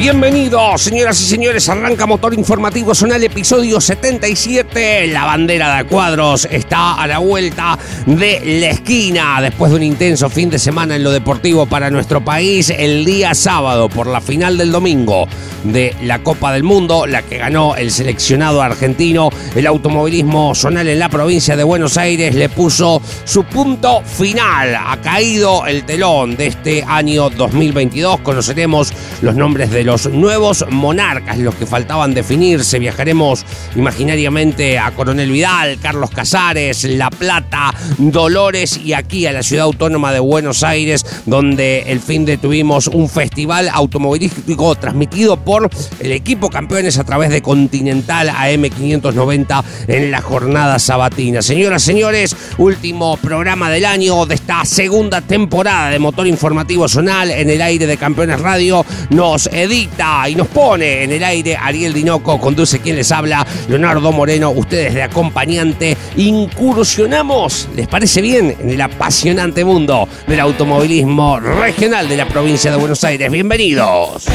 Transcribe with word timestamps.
Bienvenidos, 0.00 0.80
señoras 0.80 1.20
y 1.20 1.26
señores. 1.26 1.68
Arranca 1.68 2.06
Motor 2.06 2.32
Informativo 2.32 2.94
Zonal, 2.94 3.22
episodio 3.22 3.82
77. 3.82 5.08
La 5.08 5.26
bandera 5.26 5.76
de 5.76 5.84
cuadros 5.84 6.48
está 6.50 6.94
a 6.94 7.06
la 7.06 7.18
vuelta 7.18 7.78
de 8.06 8.40
la 8.62 8.70
esquina. 8.70 9.42
Después 9.42 9.70
de 9.70 9.76
un 9.76 9.82
intenso 9.82 10.30
fin 10.30 10.48
de 10.48 10.58
semana 10.58 10.96
en 10.96 11.04
lo 11.04 11.10
deportivo 11.10 11.66
para 11.66 11.90
nuestro 11.90 12.24
país, 12.24 12.70
el 12.70 13.04
día 13.04 13.34
sábado, 13.34 13.90
por 13.90 14.06
la 14.06 14.22
final 14.22 14.56
del 14.56 14.72
domingo 14.72 15.28
de 15.64 15.94
la 16.04 16.20
Copa 16.20 16.50
del 16.50 16.62
Mundo, 16.62 17.06
la 17.06 17.20
que 17.20 17.36
ganó 17.36 17.76
el 17.76 17.90
seleccionado 17.90 18.62
argentino, 18.62 19.28
el 19.54 19.66
automovilismo 19.66 20.54
zonal 20.54 20.88
en 20.88 20.98
la 20.98 21.10
provincia 21.10 21.56
de 21.56 21.62
Buenos 21.62 21.98
Aires 21.98 22.34
le 22.34 22.48
puso 22.48 23.02
su 23.24 23.44
punto 23.44 24.00
final. 24.00 24.74
Ha 24.74 24.98
caído 25.02 25.66
el 25.66 25.84
telón 25.84 26.38
de 26.38 26.46
este 26.46 26.82
año 26.88 27.28
2022. 27.28 28.20
Conoceremos 28.20 28.94
los 29.20 29.34
nombres 29.34 29.70
de 29.70 29.84
los 29.84 29.89
los 29.90 30.08
nuevos 30.08 30.64
monarcas, 30.70 31.36
los 31.38 31.56
que 31.56 31.66
faltaban 31.66 32.14
definirse. 32.14 32.78
Viajaremos 32.78 33.44
imaginariamente 33.74 34.78
a 34.78 34.92
Coronel 34.92 35.32
Vidal, 35.32 35.80
Carlos 35.82 36.10
Casares, 36.10 36.84
La 36.84 37.10
Plata, 37.10 37.74
Dolores 37.98 38.76
y 38.76 38.92
aquí 38.92 39.26
a 39.26 39.32
la 39.32 39.42
ciudad 39.42 39.64
autónoma 39.64 40.12
de 40.12 40.20
Buenos 40.20 40.62
Aires, 40.62 41.04
donde 41.26 41.80
el 41.88 41.98
fin 41.98 42.24
de 42.24 42.36
tuvimos 42.36 42.86
un 42.86 43.08
festival 43.08 43.68
automovilístico 43.68 44.76
transmitido 44.76 45.36
por 45.44 45.68
el 45.98 46.12
equipo 46.12 46.50
campeones 46.50 46.96
a 46.96 47.02
través 47.02 47.30
de 47.30 47.42
Continental 47.42 48.28
AM590 48.28 49.64
en 49.88 50.12
la 50.12 50.22
jornada 50.22 50.78
sabatina. 50.78 51.42
Señoras, 51.42 51.82
señores, 51.82 52.36
último 52.58 53.16
programa 53.16 53.68
del 53.70 53.86
año 53.86 54.24
de 54.24 54.36
esta 54.36 54.64
segunda 54.64 55.20
temporada 55.20 55.90
de 55.90 55.98
Motor 55.98 56.28
Informativo 56.28 56.88
Zonal 56.88 57.32
en 57.32 57.50
el 57.50 57.60
aire 57.60 57.88
de 57.88 57.96
Campeones 57.96 58.40
Radio. 58.40 58.86
Nos 59.10 59.48
edita 59.48 59.79
y 60.28 60.34
nos 60.34 60.48
pone 60.48 61.04
en 61.04 61.12
el 61.12 61.24
aire 61.24 61.56
Ariel 61.56 61.94
Dinoco, 61.94 62.38
conduce 62.38 62.80
quien 62.80 62.96
les 62.96 63.10
habla, 63.12 63.46
Leonardo 63.66 64.12
Moreno, 64.12 64.50
ustedes 64.50 64.92
de 64.92 65.02
acompañante. 65.02 65.96
Incursionamos, 66.16 67.68
¿les 67.74 67.88
parece 67.88 68.20
bien? 68.20 68.54
En 68.60 68.68
el 68.68 68.80
apasionante 68.80 69.64
mundo 69.64 70.06
del 70.26 70.40
automovilismo 70.40 71.40
regional 71.40 72.08
de 72.08 72.16
la 72.18 72.28
provincia 72.28 72.70
de 72.70 72.76
Buenos 72.76 73.02
Aires. 73.04 73.30
Bienvenidos. 73.30 74.26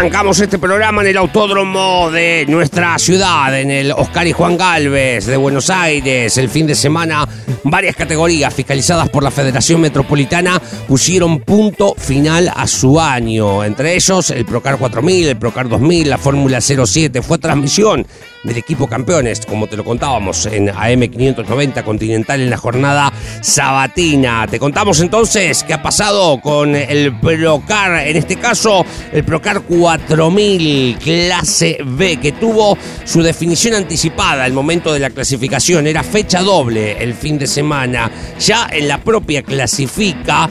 Arrancamos 0.00 0.40
este 0.40 0.58
programa 0.58 1.02
en 1.02 1.08
el 1.08 1.16
autódromo 1.16 2.10
de 2.10 2.44
nuestra 2.48 2.98
ciudad, 2.98 3.56
en 3.56 3.70
el 3.70 3.92
Oscar 3.92 4.26
y 4.26 4.32
Juan 4.32 4.56
Galvez 4.56 5.26
de 5.26 5.36
Buenos 5.36 5.70
Aires. 5.70 6.36
El 6.38 6.48
fin 6.48 6.66
de 6.66 6.74
semana, 6.74 7.28
varias 7.64 7.96
categorías 7.96 8.52
fiscalizadas 8.52 9.08
por 9.08 9.22
la 9.22 9.30
Federación 9.30 9.80
Metropolitana 9.80 10.60
pusieron 10.86 11.40
punto 11.40 11.94
final 11.96 12.50
a 12.54 12.66
su 12.66 13.00
año. 13.00 13.64
Entre 13.64 13.94
ellos, 13.94 14.30
el 14.30 14.44
Procar 14.44 14.78
4000, 14.78 15.28
el 15.28 15.36
Procar 15.36 15.68
2000, 15.68 16.10
la 16.10 16.18
Fórmula 16.18 16.60
07. 16.60 17.22
Fue 17.22 17.38
transmisión 17.38 18.06
del 18.42 18.56
equipo 18.56 18.86
campeones, 18.86 19.44
como 19.46 19.66
te 19.66 19.76
lo 19.76 19.84
contábamos 19.84 20.46
en 20.46 20.68
AM590 20.68 21.84
Continental 21.84 22.40
en 22.40 22.50
la 22.50 22.56
jornada 22.56 23.12
sabatina. 23.42 24.46
Te 24.46 24.58
contamos 24.58 25.00
entonces 25.00 25.62
qué 25.64 25.74
ha 25.74 25.82
pasado 25.82 26.40
con 26.40 26.74
el 26.74 27.18
Procar, 27.20 28.06
en 28.06 28.16
este 28.16 28.36
caso 28.36 28.84
el 29.12 29.24
Procar 29.24 29.62
4000 29.62 30.98
clase 30.98 31.78
B, 31.84 32.16
que 32.16 32.32
tuvo 32.32 32.78
su 33.04 33.22
definición 33.22 33.74
anticipada 33.74 34.44
al 34.44 34.52
momento 34.52 34.92
de 34.92 35.00
la 35.00 35.10
clasificación. 35.10 35.86
Era 35.86 36.02
fecha 36.02 36.42
doble 36.42 37.02
el 37.02 37.14
fin 37.14 37.38
de 37.38 37.46
semana. 37.50 38.10
Ya 38.38 38.66
en 38.70 38.88
la 38.88 38.98
propia 38.98 39.42
clasifica 39.42 40.48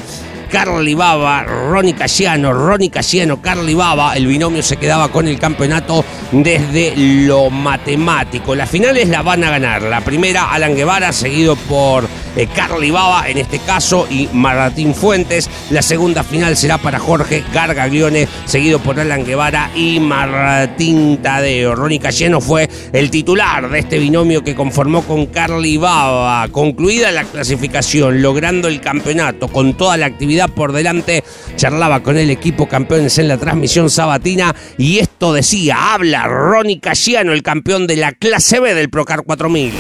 Carly 0.50 0.96
Baba, 0.96 1.44
Ronnie 1.44 1.94
Casiano, 1.94 2.52
Ronnie 2.52 2.90
Casiano, 2.90 3.40
Carly 3.40 3.76
Baba, 3.76 4.16
el 4.16 4.26
binomio 4.26 4.64
se 4.64 4.78
quedaba 4.78 5.10
con 5.10 5.28
el 5.28 5.38
campeonato 5.38 6.04
desde 6.32 6.94
lo 6.96 7.52
matemático. 7.52 8.56
Las 8.56 8.70
finales 8.70 9.10
la 9.10 9.22
van 9.22 9.44
a 9.44 9.52
ganar. 9.52 9.84
La 9.84 10.02
primera, 10.02 10.52
Alan 10.52 10.76
Guevara, 10.76 11.14
seguido 11.14 11.56
por 11.56 12.08
eh, 12.36 12.48
Carly 12.48 12.90
Baba, 12.90 13.30
en 13.30 13.38
este 13.38 13.60
caso, 13.60 14.08
y 14.10 14.28
Martín 14.34 14.96
Fuentes. 14.96 15.50
La 15.70 15.84
segunda 15.84 16.24
final 16.24 16.58
será 16.58 16.80
para 16.80 16.98
Jorge 16.98 17.44
Gargaglione, 17.54 18.28
seguido 18.46 18.80
por 18.80 19.00
Alan 19.00 19.26
Guevara 19.26 19.70
y 19.76 20.00
Martín 20.00 21.20
Tadeo. 21.22 21.76
Ronnie 21.76 22.00
Casiano 22.00 22.42
fue 22.42 22.68
el 22.92 23.12
titular 23.12 23.70
de 23.70 23.80
este 23.80 24.00
binomio 24.00 24.44
que 24.44 24.56
conformó 24.56 25.04
con 25.04 25.28
Carly 25.28 25.78
Baba. 25.78 26.48
Concluida 26.48 27.12
la 27.12 27.24
clasificación, 27.24 28.24
logrando 28.24 28.68
el 28.68 28.82
campeonato 28.82 29.48
con 29.48 29.76
toda 29.76 29.96
la 29.98 30.08
actividad 30.08 30.39
por 30.48 30.72
delante. 30.72 31.24
Charlaba 31.56 32.02
con 32.02 32.18
el 32.18 32.30
equipo 32.30 32.68
campeones 32.68 33.18
en 33.18 33.28
la 33.28 33.38
transmisión 33.38 33.90
sabatina 33.90 34.56
y 34.78 35.00
esto 35.00 35.34
decía, 35.34 35.94
habla 35.94 36.28
Ronnie 36.28 36.80
Casiano, 36.80 37.34
el 37.34 37.44
campeón 37.44 37.88
de 37.88 37.98
la 37.98 38.14
clase 38.14 38.60
B 38.60 38.74
del 38.74 38.90
Procar 38.90 39.24
4000. 39.24 39.74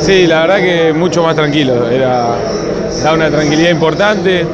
Sí, 0.00 0.26
la 0.26 0.42
verdad 0.46 0.58
que 0.58 0.92
mucho 0.92 1.22
más 1.22 1.34
tranquilo, 1.34 1.88
era, 1.88 2.36
da 3.02 3.12
una 3.12 3.30
tranquilidad 3.30 3.70
importante, 3.70 4.46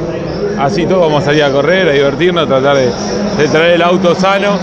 así 0.57 0.85
todos 0.85 1.01
vamos 1.01 1.23
a 1.23 1.25
salir 1.27 1.43
a 1.43 1.51
correr, 1.51 1.87
a 1.87 1.91
divertirnos, 1.91 2.45
a 2.45 2.47
tratar 2.47 2.77
de, 2.77 3.47
traer 3.47 3.73
el 3.73 3.81
auto 3.81 4.15
sano, 4.15 4.57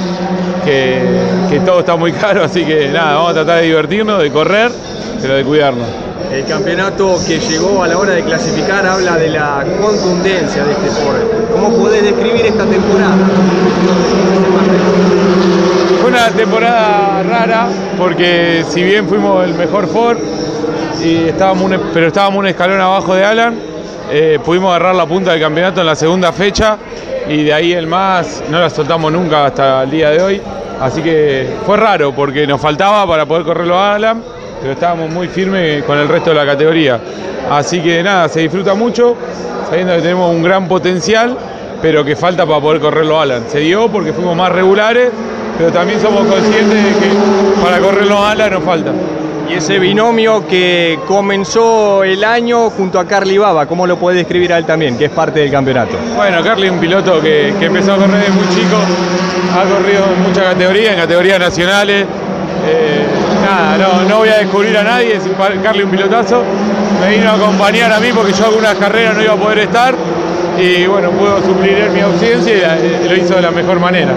que, 0.66 1.00
que 1.48 1.60
todo 1.60 1.80
está 1.80 1.96
muy 1.96 2.12
caro, 2.24 2.44
así 2.44 2.64
que 2.64 2.88
nada, 2.88 3.14
vamos 3.14 3.30
a 3.30 3.34
tratar 3.34 3.60
de 3.60 3.66
divertirnos, 3.66 4.20
de 4.20 4.30
correr, 4.30 4.70
pero 5.22 5.36
de 5.36 5.44
cuidarnos. 5.44 5.86
El 6.32 6.44
campeonato 6.44 7.16
que 7.24 7.38
llegó 7.38 7.84
a 7.84 7.88
la 7.88 7.96
hora 7.96 8.12
de 8.12 8.24
clasificar 8.24 8.84
habla 8.84 9.16
de 9.16 9.28
la 9.28 9.64
contundencia 9.80 10.64
de 10.64 10.72
este 10.72 10.88
Ford. 10.88 11.22
¿Cómo 11.52 11.70
podés 11.76 12.02
describir 12.02 12.44
esta 12.46 12.64
temporada? 12.64 13.14
Fue 16.00 16.10
una 16.10 16.28
temporada 16.30 17.22
rara 17.22 17.68
porque 17.96 18.64
si 18.68 18.82
bien 18.82 19.06
fuimos 19.08 19.44
el 19.44 19.54
mejor 19.54 19.86
Ford, 19.86 20.18
y 21.02 21.28
estábamos 21.28 21.70
pero 21.94 22.08
estábamos 22.08 22.40
un 22.40 22.48
escalón 22.48 22.80
abajo 22.80 23.14
de 23.14 23.24
Alan, 23.24 23.54
eh, 24.10 24.38
pudimos 24.44 24.70
agarrar 24.70 24.96
la 24.96 25.06
punta 25.06 25.30
del 25.30 25.40
campeonato 25.40 25.80
en 25.80 25.86
la 25.86 25.94
segunda 25.94 26.32
fecha 26.32 26.76
y 27.28 27.44
de 27.44 27.52
ahí 27.52 27.72
el 27.72 27.86
más 27.86 28.42
no 28.50 28.60
la 28.60 28.70
soltamos 28.70 29.12
nunca 29.12 29.46
hasta 29.46 29.82
el 29.82 29.90
día 29.90 30.10
de 30.10 30.22
hoy. 30.22 30.42
Así 30.80 31.02
que 31.02 31.48
fue 31.64 31.76
raro 31.76 32.12
porque 32.12 32.46
nos 32.46 32.60
faltaba 32.60 33.06
para 33.06 33.24
poder 33.26 33.44
correrlo 33.44 33.78
a 33.78 33.94
Alan 33.94 34.22
pero 34.60 34.72
estábamos 34.72 35.10
muy 35.10 35.28
firmes 35.28 35.84
con 35.84 35.98
el 35.98 36.08
resto 36.08 36.30
de 36.30 36.36
la 36.36 36.46
categoría. 36.46 37.00
Así 37.50 37.80
que 37.80 38.02
nada, 38.02 38.28
se 38.28 38.40
disfruta 38.40 38.74
mucho, 38.74 39.14
sabiendo 39.68 39.94
que 39.94 40.02
tenemos 40.02 40.34
un 40.34 40.42
gran 40.42 40.66
potencial, 40.66 41.36
pero 41.82 42.04
que 42.04 42.16
falta 42.16 42.46
para 42.46 42.60
poder 42.60 42.80
correrlo 42.80 43.20
Alan. 43.20 43.44
Se 43.48 43.60
dio 43.60 43.88
porque 43.88 44.12
fuimos 44.12 44.36
más 44.36 44.50
regulares, 44.50 45.10
pero 45.58 45.70
también 45.70 46.00
somos 46.00 46.26
conscientes 46.26 46.84
de 46.84 47.00
que 47.00 47.62
para 47.62 47.78
correrlo 47.78 48.24
Alan 48.24 48.52
nos 48.52 48.64
falta. 48.64 48.92
Y 49.48 49.54
ese 49.54 49.78
binomio 49.78 50.46
que 50.46 50.98
comenzó 51.06 52.02
el 52.02 52.24
año 52.24 52.68
junto 52.70 52.98
a 52.98 53.06
Carly 53.06 53.38
Baba, 53.38 53.66
¿cómo 53.66 53.86
lo 53.86 53.96
puede 53.96 54.18
describir 54.18 54.52
a 54.52 54.58
él 54.58 54.64
también, 54.64 54.98
que 54.98 55.04
es 55.04 55.10
parte 55.10 55.40
del 55.40 55.50
campeonato? 55.50 55.96
Bueno, 56.16 56.42
Carly 56.42 56.66
es 56.66 56.72
un 56.72 56.80
piloto 56.80 57.20
que, 57.20 57.48
empezó 57.48 57.94
a 57.94 57.96
correr 57.96 58.18
desde 58.18 58.32
muy 58.32 58.48
chico, 58.48 58.76
ha 59.54 59.62
corrido 59.62 60.04
en 60.14 60.22
muchas 60.22 60.44
categorías, 60.44 60.94
en 60.94 61.00
categorías 61.00 61.38
nacionales, 61.38 62.06
eh, 62.66 63.06
nada, 63.44 63.78
no, 63.78 64.08
no, 64.08 64.18
voy 64.18 64.30
a 64.30 64.38
descubrir 64.38 64.76
a 64.76 64.82
nadie, 64.82 65.20
sin 65.20 65.32
Carly 65.62 65.84
un 65.84 65.90
pilotazo. 65.90 66.42
Me 67.00 67.16
vino 67.16 67.30
a 67.30 67.34
acompañar 67.34 67.92
a 67.92 68.00
mí 68.00 68.08
porque 68.12 68.32
yo 68.32 68.46
algunas 68.46 68.74
carreras 68.74 69.14
no 69.14 69.22
iba 69.22 69.34
a 69.34 69.36
poder 69.36 69.58
estar 69.60 69.94
y 70.58 70.86
bueno, 70.86 71.10
pudo 71.10 71.42
suplir 71.42 71.90
mi 71.92 72.00
ausencia 72.00 72.78
y 72.78 73.08
lo 73.08 73.16
hizo 73.16 73.34
de 73.34 73.42
la 73.42 73.50
mejor 73.50 73.78
manera. 73.78 74.12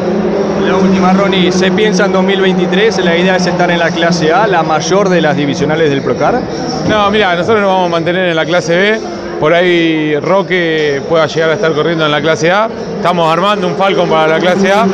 La 0.66 0.76
última, 0.76 1.14
Ronnie, 1.14 1.52
¿se 1.52 1.72
piensa 1.72 2.06
en 2.06 2.14
2023? 2.14 3.04
¿La 3.04 3.18
idea 3.18 3.36
es 3.38 3.48
estar 3.48 3.72
en 3.72 3.80
la 3.80 3.90
clase 3.90 4.32
A, 4.32 4.46
la 4.46 4.62
mayor 4.62 5.10
de 5.10 5.22
las 5.22 5.36
divisionales 5.36 5.90
del 5.90 6.02
Procar? 6.02 6.40
No, 6.88 7.10
mira, 7.10 7.36
nosotros 7.36 7.62
nos 7.62 7.72
vamos 7.72 7.88
a 7.88 7.90
mantener 7.90 8.30
en 8.30 8.36
la 8.36 8.46
clase 8.46 8.76
B. 8.76 9.00
Por 9.40 9.54
ahí 9.54 10.18
Roque 10.20 11.02
pueda 11.08 11.26
llegar 11.26 11.52
a 11.52 11.54
estar 11.54 11.72
corriendo 11.74 12.06
en 12.06 12.12
la 12.12 12.22
clase 12.22 12.52
A. 12.52 12.70
Estamos 12.98 13.32
armando 13.32 13.68
un 13.68 13.76
Falcon 13.76 14.10
para 14.10 14.28
la 14.28 14.40
clase 14.40 14.72
A, 14.72 14.86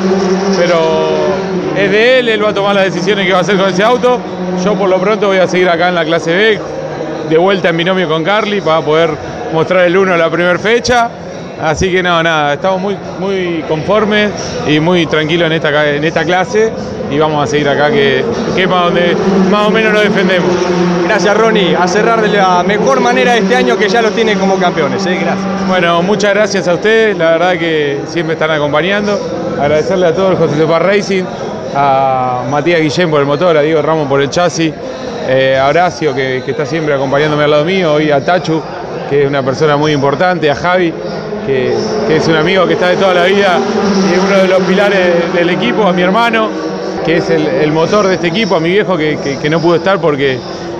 pero 0.57 1.25
es 1.75 1.91
de 1.91 2.19
él, 2.19 2.29
él 2.29 2.45
va 2.45 2.49
a 2.49 2.53
tomar 2.53 2.75
las 2.75 2.85
decisiones 2.85 3.25
que 3.25 3.33
va 3.33 3.39
a 3.39 3.41
hacer 3.41 3.57
con 3.57 3.69
ese 3.69 3.83
auto. 3.83 4.19
Yo 4.63 4.75
por 4.75 4.87
lo 4.87 4.99
pronto 4.99 5.27
voy 5.27 5.39
a 5.39 5.47
seguir 5.47 5.67
acá 5.67 5.89
en 5.89 5.95
la 5.95 6.05
clase 6.05 6.33
B, 6.33 6.59
de 7.27 7.37
vuelta 7.37 7.69
en 7.69 7.77
binomio 7.77 8.07
con 8.07 8.23
Carly 8.23 8.61
para 8.61 8.81
poder 8.81 9.09
mostrar 9.51 9.85
el 9.85 9.97
1 9.97 10.15
la 10.15 10.29
primera 10.29 10.59
fecha. 10.59 11.09
Así 11.61 11.91
que 11.91 12.03
no, 12.03 12.21
nada, 12.21 12.53
estamos 12.53 12.81
muy, 12.81 12.97
muy 13.19 13.63
conformes 13.67 14.31
y 14.67 14.79
muy 14.79 15.05
tranquilos 15.05 15.47
en 15.47 15.53
esta, 15.53 15.89
en 15.89 16.03
esta 16.03 16.23
clase 16.25 16.71
y 17.09 17.17
vamos 17.17 17.43
a 17.43 17.47
seguir 17.47 17.69
acá 17.69 17.89
que, 17.89 18.25
que 18.55 18.63
es 18.63 18.69
más, 18.69 18.85
donde 18.85 19.15
más 19.49 19.67
o 19.67 19.71
menos 19.71 19.93
nos 19.93 20.03
defendemos. 20.03 20.49
Gracias 21.05 21.37
Ronnie, 21.37 21.75
a 21.75 21.87
cerrar 21.87 22.21
de 22.21 22.29
la 22.29 22.63
mejor 22.63 22.99
manera 22.99 23.37
este 23.37 23.55
año 23.55 23.77
que 23.77 23.87
ya 23.87 24.01
los 24.01 24.11
tienen 24.13 24.37
como 24.37 24.57
campeones. 24.57 25.05
¿eh? 25.05 25.17
Gracias. 25.21 25.67
Bueno, 25.67 26.01
muchas 26.01 26.33
gracias 26.33 26.67
a 26.67 26.73
ustedes, 26.73 27.17
la 27.17 27.31
verdad 27.31 27.53
que 27.53 27.99
siempre 28.07 28.33
están 28.33 28.51
acompañando. 28.51 29.17
Agradecerle 29.59 30.07
a 30.07 30.13
todos 30.13 30.31
el 30.31 30.37
José 30.37 30.57
Sepa 30.57 30.79
Racing, 30.79 31.23
a 31.75 32.43
Matías 32.49 32.81
Guillén 32.81 33.09
por 33.09 33.21
el 33.21 33.25
motor, 33.25 33.55
a 33.55 33.61
Diego 33.61 33.81
Ramos 33.81 34.07
por 34.07 34.21
el 34.21 34.29
chasis, 34.29 34.73
eh, 35.27 35.57
a 35.57 35.67
Horacio 35.67 36.13
que, 36.13 36.43
que 36.43 36.51
está 36.51 36.65
siempre 36.65 36.93
acompañándome 36.93 37.45
al 37.45 37.51
lado 37.51 37.65
mío, 37.65 37.99
y 38.01 38.11
a 38.11 38.23
Tachu, 38.23 38.61
que 39.09 39.23
es 39.23 39.27
una 39.27 39.43
persona 39.43 39.77
muy 39.77 39.93
importante, 39.93 40.51
a 40.51 40.55
Javi, 40.55 40.93
que, 41.45 41.75
es 42.09 42.27
un 42.27 42.35
amigo 42.35 42.67
que 42.67 42.73
está 42.73 42.89
de 42.89 42.97
toda 42.97 43.13
la 43.13 43.25
vida 43.25 43.59
y 44.09 44.13
es 44.13 44.19
uno 44.19 44.37
de 44.37 44.47
los 44.47 44.63
pilares 44.63 45.33
del 45.33 45.49
equipo, 45.49 45.87
a 45.87 45.93
mi 45.93 46.01
hermano, 46.01 46.49
que 47.05 47.17
es 47.17 47.29
el, 47.29 47.71
motor 47.71 48.07
de 48.07 48.15
este 48.15 48.27
equipo, 48.27 48.55
a 48.55 48.59
mi 48.59 48.69
viejo 48.69 48.97
que, 48.97 49.47
no 49.49 49.59
pudo 49.59 49.75
estar 49.75 49.99
porque 49.99 50.39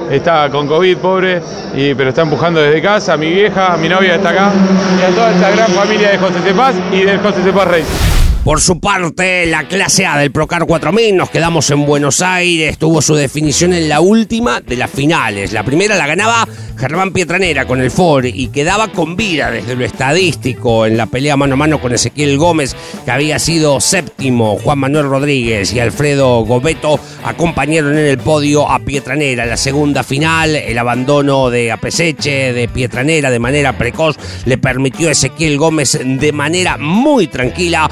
está 0.10 0.50
con 0.50 0.68
COVID, 0.68 0.98
pobre, 0.98 1.42
y, 1.76 1.94
pero 1.94 2.10
está 2.10 2.22
empujando 2.22 2.62
desde 2.62 2.82
casa, 2.82 3.14
a 3.14 3.18
mi 3.18 3.30
vieja, 3.30 3.74
a 3.74 3.78
mi 3.78 3.90
novia 3.90 4.16
está 4.16 4.30
acá, 4.30 4.52
y 5.00 5.12
a 5.12 5.16
toda 5.16 5.32
esta 5.32 5.52
gran 5.52 5.72
familia 5.72 6.10
de 6.12 6.18
José 6.18 6.40
Cepaz 6.44 6.76
y 6.92 7.02
del 7.02 7.20
José 7.20 7.42
Cepaz 7.44 7.68
Racing. 7.68 8.15
Por 8.46 8.62
su 8.62 8.80
parte, 8.80 9.48
la 9.48 9.68
clase 9.68 10.06
A 10.06 10.20
del 10.20 10.32
Procar 10.32 10.68
4000, 10.68 11.18
nos 11.18 11.32
quedamos 11.32 11.72
en 11.72 11.84
Buenos 11.84 12.22
Aires, 12.22 12.78
tuvo 12.78 13.02
su 13.02 13.16
definición 13.16 13.74
en 13.74 13.90
la 13.90 14.02
última 14.02 14.62
de 14.62 14.76
las 14.76 14.92
finales. 14.92 15.52
La 15.52 15.64
primera 15.64 15.96
la 15.96 16.06
ganaba 16.06 16.48
Germán 16.78 17.12
Pietranera 17.12 17.66
con 17.66 17.82
el 17.82 17.90
Ford 17.90 18.26
y 18.26 18.50
quedaba 18.50 18.90
con 18.90 19.16
vida 19.16 19.50
desde 19.50 19.76
lo 19.76 19.84
estadístico 19.84 20.86
en 20.86 20.98
la 20.98 21.08
pelea 21.08 21.38
mano 21.38 21.54
a 21.54 21.58
mano 21.58 21.82
con 21.82 21.94
Ezequiel 21.94 22.38
Gómez, 22.38 22.76
que 23.04 23.12
había 23.12 23.40
sido 23.40 23.80
séptimo. 23.80 24.58
Juan 24.58 24.78
Manuel 24.78 25.06
Rodríguez 25.06 25.74
y 25.74 25.80
Alfredo 25.80 26.42
Gobeto 26.42 27.00
acompañaron 27.24 27.98
en 27.98 28.06
el 28.06 28.20
podio 28.20 28.70
a 28.70 28.78
Pietranera. 28.78 29.48
La 29.48 29.58
segunda 29.58 30.04
final, 30.04 30.56
el 30.56 30.78
abandono 30.78 31.50
de 31.50 31.72
Apeseche, 31.72 32.54
de 32.54 32.68
Pietranera 32.68 33.32
de 33.32 33.40
manera 33.40 33.76
precoz, 33.76 34.18
le 34.46 34.60
permitió 34.60 35.10
a 35.10 35.14
Ezequiel 35.14 35.58
Gómez 35.58 35.98
de 36.04 36.32
manera 36.32 36.78
muy 36.78 37.26
tranquila 37.28 37.90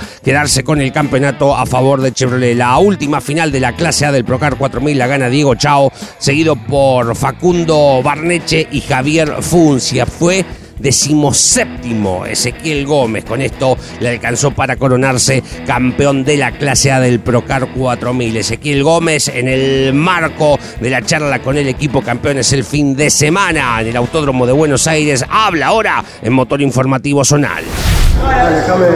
con 0.65 0.81
el 0.81 0.91
campeonato 0.91 1.55
a 1.55 1.65
favor 1.65 2.01
de 2.01 2.11
Chevrolet. 2.11 2.57
La 2.57 2.77
última 2.77 3.21
final 3.21 3.49
de 3.49 3.61
la 3.61 3.77
clase 3.77 4.05
A 4.05 4.11
del 4.11 4.25
Procar 4.25 4.57
4000 4.57 4.97
la 4.97 5.07
gana 5.07 5.29
Diego 5.29 5.55
Chao, 5.55 5.89
seguido 6.17 6.57
por 6.57 7.15
Facundo 7.15 8.01
Barneche 8.03 8.67
y 8.69 8.81
Javier 8.81 9.37
Funcia. 9.41 10.05
Fue 10.05 10.45
decimoséptimo 10.79 12.25
Ezequiel 12.25 12.85
Gómez. 12.85 13.23
Con 13.23 13.41
esto 13.41 13.77
le 14.01 14.09
alcanzó 14.09 14.51
para 14.51 14.75
coronarse 14.75 15.41
campeón 15.65 16.25
de 16.25 16.35
la 16.35 16.51
clase 16.51 16.91
A 16.91 16.99
del 16.99 17.21
Procar 17.21 17.69
4000. 17.69 18.35
Ezequiel 18.35 18.83
Gómez 18.83 19.29
en 19.29 19.47
el 19.47 19.93
marco 19.93 20.59
de 20.81 20.89
la 20.89 21.03
charla 21.03 21.39
con 21.39 21.55
el 21.55 21.69
equipo 21.69 22.01
campeones 22.01 22.51
el 22.51 22.65
fin 22.65 22.97
de 22.97 23.09
semana 23.09 23.79
en 23.79 23.87
el 23.87 23.95
Autódromo 23.95 24.45
de 24.45 24.51
Buenos 24.51 24.87
Aires. 24.87 25.23
Habla 25.29 25.67
ahora 25.67 26.03
en 26.21 26.33
Motor 26.33 26.61
Informativo 26.61 27.23
Zonal. 27.23 27.63
Déjame 28.23 28.87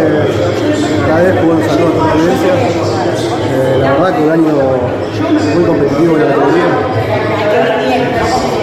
cada 1.08 1.22
vez 1.22 1.42
jugar 1.42 1.58
un 1.58 1.70
saludo 1.70 2.02
a 2.02 2.06
la 2.06 2.12
audiencia. 2.14 2.54
Eh, 2.54 3.78
la 3.82 3.92
verdad 3.92 4.16
que 4.16 4.24
un 4.24 4.32
año 4.32 4.54
muy 5.56 5.64
competitivo 5.66 6.16
en 6.16 6.22
la 6.22 6.28
categoría. 6.28 6.66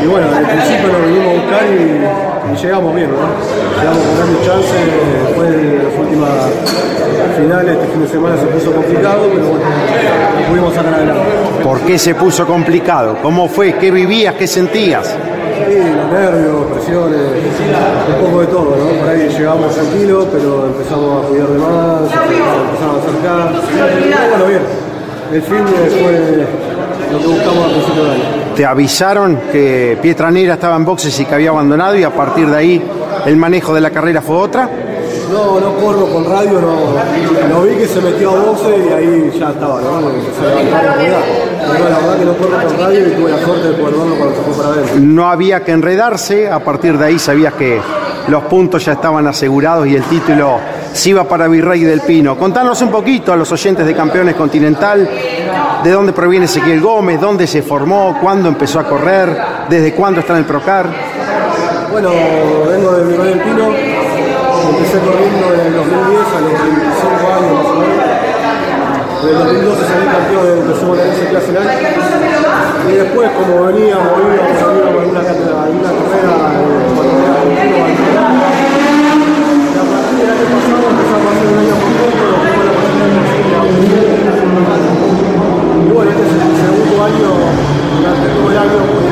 Y 0.03 0.07
bueno, 0.07 0.27
el 0.39 0.47
principio 0.47 0.89
nos 0.89 1.07
vinimos 1.07 1.29
a 1.29 1.41
buscar 1.41 1.65
y, 1.67 2.63
llegamos 2.63 2.95
bien, 2.95 3.11
¿no? 3.11 3.17
Llegamos 3.81 4.03
con 4.05 4.17
grandes 4.17 4.47
chances. 4.47 4.83
Después 5.27 5.51
de 5.51 5.83
las 5.83 5.99
últimas 5.99 6.31
finales, 7.37 7.77
este 7.77 7.87
fin 7.89 8.01
de 8.03 8.09
semana 8.09 8.37
se 8.37 8.47
puso 8.47 8.73
complicado, 8.73 9.29
pero 9.33 9.47
bueno, 9.47 9.65
pudimos 10.49 10.75
sacar 10.75 10.95
adelante. 10.95 11.23
¿Por 11.63 11.81
qué 11.81 11.99
se 11.99 12.15
puso 12.15 12.47
complicado? 12.47 13.19
¿Cómo 13.23 13.49
fue? 13.49 13.75
¿Qué 13.75 13.91
vivías? 13.91 14.35
¿Qué 14.35 14.47
sentías? 14.47 15.17
Sí, 15.55 15.79
los 15.79 16.13
nervios, 16.13 16.67
presiones, 16.73 17.21
un 18.09 18.27
poco 18.27 18.41
de 18.41 18.47
todo, 18.49 18.77
¿no? 18.77 19.01
Por 19.01 19.09
ahí 19.09 19.29
llegamos 19.29 19.75
tranquilos, 19.75 20.27
pero 20.33 20.67
empezamos 20.67 21.25
a 21.25 21.29
cuidar 21.29 21.49
de 21.49 21.59
más, 21.59 22.01
empezamos 22.03 22.97
a 22.97 22.99
acercar. 22.99 23.53
Bueno, 24.31 24.47
bien. 24.47 24.63
El 25.33 25.43
fin 25.43 25.65
fue 25.67 26.47
lo 27.11 27.19
que 27.19 27.27
buscamos 27.27 27.65
al 27.65 27.71
principio 27.71 28.03
del 28.03 28.13
año. 28.13 28.23
Te 28.55 28.67
avisaron 28.67 29.41
que 29.51 29.99
Pietranera 30.01 30.55
estaba 30.55 30.77
en 30.77 30.85
boxes 30.85 31.19
y 31.19 31.25
que 31.25 31.35
había 31.35 31.51
abandonado 31.51 31.97
y 31.97 32.05
a 32.05 32.11
partir 32.11 32.47
de 32.49 32.57
ahí 32.57 32.83
el 33.27 33.37
manejo 33.37 33.75
de 33.75 33.81
la 33.81 33.91
carrera 33.91 34.21
fue 34.21 34.37
otra. 34.37 34.69
No, 35.35 35.59
no 35.59 35.75
corro 35.75 36.07
con 36.07 36.25
radio, 36.25 36.61
no. 36.61 37.49
Lo 37.49 37.63
vi 37.63 37.75
que 37.75 37.89
se 37.89 38.01
metió 38.01 38.31
a 38.31 38.35
boxe 38.35 38.69
y 38.89 38.93
ahí 38.93 39.33
ya 39.37 39.51
estaba, 39.51 39.81
¿no? 39.81 40.01
Se. 40.01 40.15
Pero 41.73 41.89
la 41.89 41.99
verdad 41.99 42.19
que 42.19 42.25
no 42.25 42.35
corro 42.35 42.69
con 42.69 42.79
radio 42.79 43.01
y 43.01 43.11
tuve 43.11 43.31
la 43.33 43.45
suerte 43.45 43.69
de 43.69 43.75
poder 43.75 43.95
verlo 43.97 44.15
cuando 44.17 44.37
se 44.37 44.43
fue 44.43 44.55
para 44.55 44.69
adentro. 44.69 44.95
No 45.01 45.29
había 45.29 45.65
que 45.65 45.73
enredarse, 45.73 46.49
a 46.49 46.61
partir 46.61 46.97
de 46.97 47.07
ahí 47.07 47.19
sabías 47.19 47.55
que 47.55 47.81
los 48.29 48.45
puntos 48.45 48.85
ya 48.85 48.93
estaban 48.93 49.27
asegurados 49.27 49.89
y 49.89 49.97
el 49.97 50.05
título 50.05 50.61
se 50.93 51.11
iba 51.11 51.25
para 51.25 51.49
Virrey 51.49 51.83
del 51.83 52.03
Pino. 52.03 52.39
Contanos 52.39 52.81
un 52.83 52.91
poquito 52.91 53.33
a 53.33 53.37
los 53.37 53.51
oyentes 53.51 53.85
de 53.85 53.93
Campeones 53.93 54.37
Continental 54.37 55.11
de 55.83 55.91
dónde 55.91 56.13
proviene 56.13 56.45
Ezequiel 56.45 56.81
Gómez, 56.81 57.21
dónde 57.21 57.49
se 57.49 57.61
formó, 57.61 58.19
cuándo 58.21 58.49
empezó 58.49 58.79
a 58.79 58.85
correr, 58.85 59.37
desde 59.69 59.95
cuándo 59.95 60.21
está 60.21 60.35
en 60.35 60.39
el 60.39 60.45
Procar. 60.45 60.87
Bueno, 61.91 62.11
vengo 62.69 62.93
de 62.93 63.05
Virrey 63.05 63.29
del 63.31 63.41
Pino, 63.41 63.71
empecé 64.95 65.11
corriendo 65.11 65.45
en 65.55 65.61
el 65.61 65.73
2010 65.75 66.25
a 66.25 66.27
los 66.41 66.53
25 66.55 67.27
años 67.35 67.53
más 67.55 67.67
o 67.67 67.69
menos. 67.75 67.99
En 69.25 69.29
el 69.29 69.35
2012 69.39 69.81
salí 69.91 70.07
campeón 70.07 70.45
de 70.47 70.53
clase. 71.31 71.51
Y 72.87 72.89
después, 72.93 73.29
como 73.33 73.65
veníamos, 73.67 74.07
íbamos, 74.07 74.55
íbamos 74.55 74.63
a 74.63 74.65
alguna, 75.01 75.21
cátedra- 75.21 75.59
a 75.59 75.61
alguna 75.65 75.91
carrera 75.91 76.35
eh, 76.55 76.87
cuando 76.95 77.15
bueno, 85.95 86.11
este 86.11 86.23
es 86.23 86.29
el 86.33 86.39
segundo 86.57 87.05
año, 87.05 87.31
durante 87.99 88.27
todo 88.35 88.51
el 88.51 88.59
año, 88.59 88.79
con. 88.89 89.05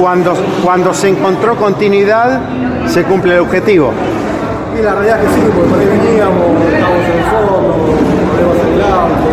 Cuando, 0.00 0.34
cuando 0.64 0.94
se 0.94 1.08
encontró 1.08 1.56
continuidad, 1.56 2.40
se 2.86 3.04
cumple 3.04 3.34
el 3.34 3.40
objetivo. 3.40 3.92
Y 4.78 4.82
la 4.82 4.94
realidad 4.94 5.22
es 5.22 5.28
que 5.28 5.34
sí, 5.34 5.40
porque 5.54 5.70
por 5.70 5.78
ahí 5.78 5.86
veníamos, 5.86 6.62
estábamos 6.70 7.04
en 7.04 7.18
el 7.18 7.24
fondo, 7.24 7.74
problemas 8.36 8.58
en 8.66 8.72
el 8.74 8.82
auto, 8.82 9.26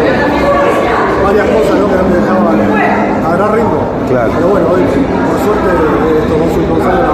varias 1.24 1.48
cosas 1.48 1.80
¿no? 1.80 1.88
que 1.88 1.96
no 1.96 2.04
me 2.10 2.16
dejaban 2.16 3.26
agarrar 3.26 3.56
ritmo. 3.56 3.80
Claro. 4.10 4.32
Pero 4.36 4.48
bueno, 4.48 4.68
hoy, 4.70 4.82
por 4.82 5.40
suerte, 5.44 5.70
estos 6.24 6.70
dos 6.70 6.86
años 6.86 7.08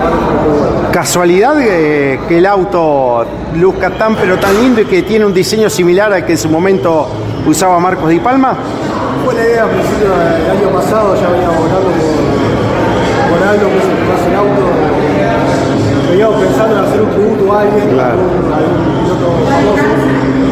la. 0.83 0.91
Casualidad 0.91 1.57
que, 1.57 2.19
que 2.27 2.37
el 2.39 2.45
auto 2.45 3.25
luzca 3.55 3.91
tan 3.91 4.15
pero 4.15 4.37
tan 4.37 4.55
lindo 4.61 4.81
y 4.81 4.85
que 4.85 5.03
tiene 5.03 5.25
un 5.25 5.33
diseño 5.33 5.69
similar 5.69 6.11
al 6.13 6.25
que 6.25 6.33
en 6.33 6.37
su 6.37 6.49
momento 6.49 7.07
usaba 7.45 7.79
Marcos 7.79 8.09
Di 8.09 8.19
Palma. 8.19 8.55
Fue 9.25 9.33
la 9.35 9.43
idea 9.43 9.63
al 9.63 9.69
principio 9.69 10.07
del 10.09 10.49
año 10.57 10.69
pasado, 10.73 11.15
ya 11.15 11.29
veníamos 11.29 11.57
hablando 11.57 11.89
con, 11.91 13.29
con 13.29 13.39
Aldo, 13.47 13.67
que 13.69 13.79
que 13.79 14.11
hace 14.15 14.27
el 14.29 14.35
auto. 14.35 14.63
Veníamos 16.09 16.35
pensando 16.41 16.73
en 16.79 16.85
hacer 16.85 17.01
un 17.01 17.09
tributo 17.11 17.53
a 17.53 17.61
alguien, 17.61 17.87
Claro. 17.89 18.17
a 18.17 18.21
un, 18.23 18.25
a 18.49 18.57
un 18.57 18.95
piloto 18.97 19.25
famoso. 19.29 20.07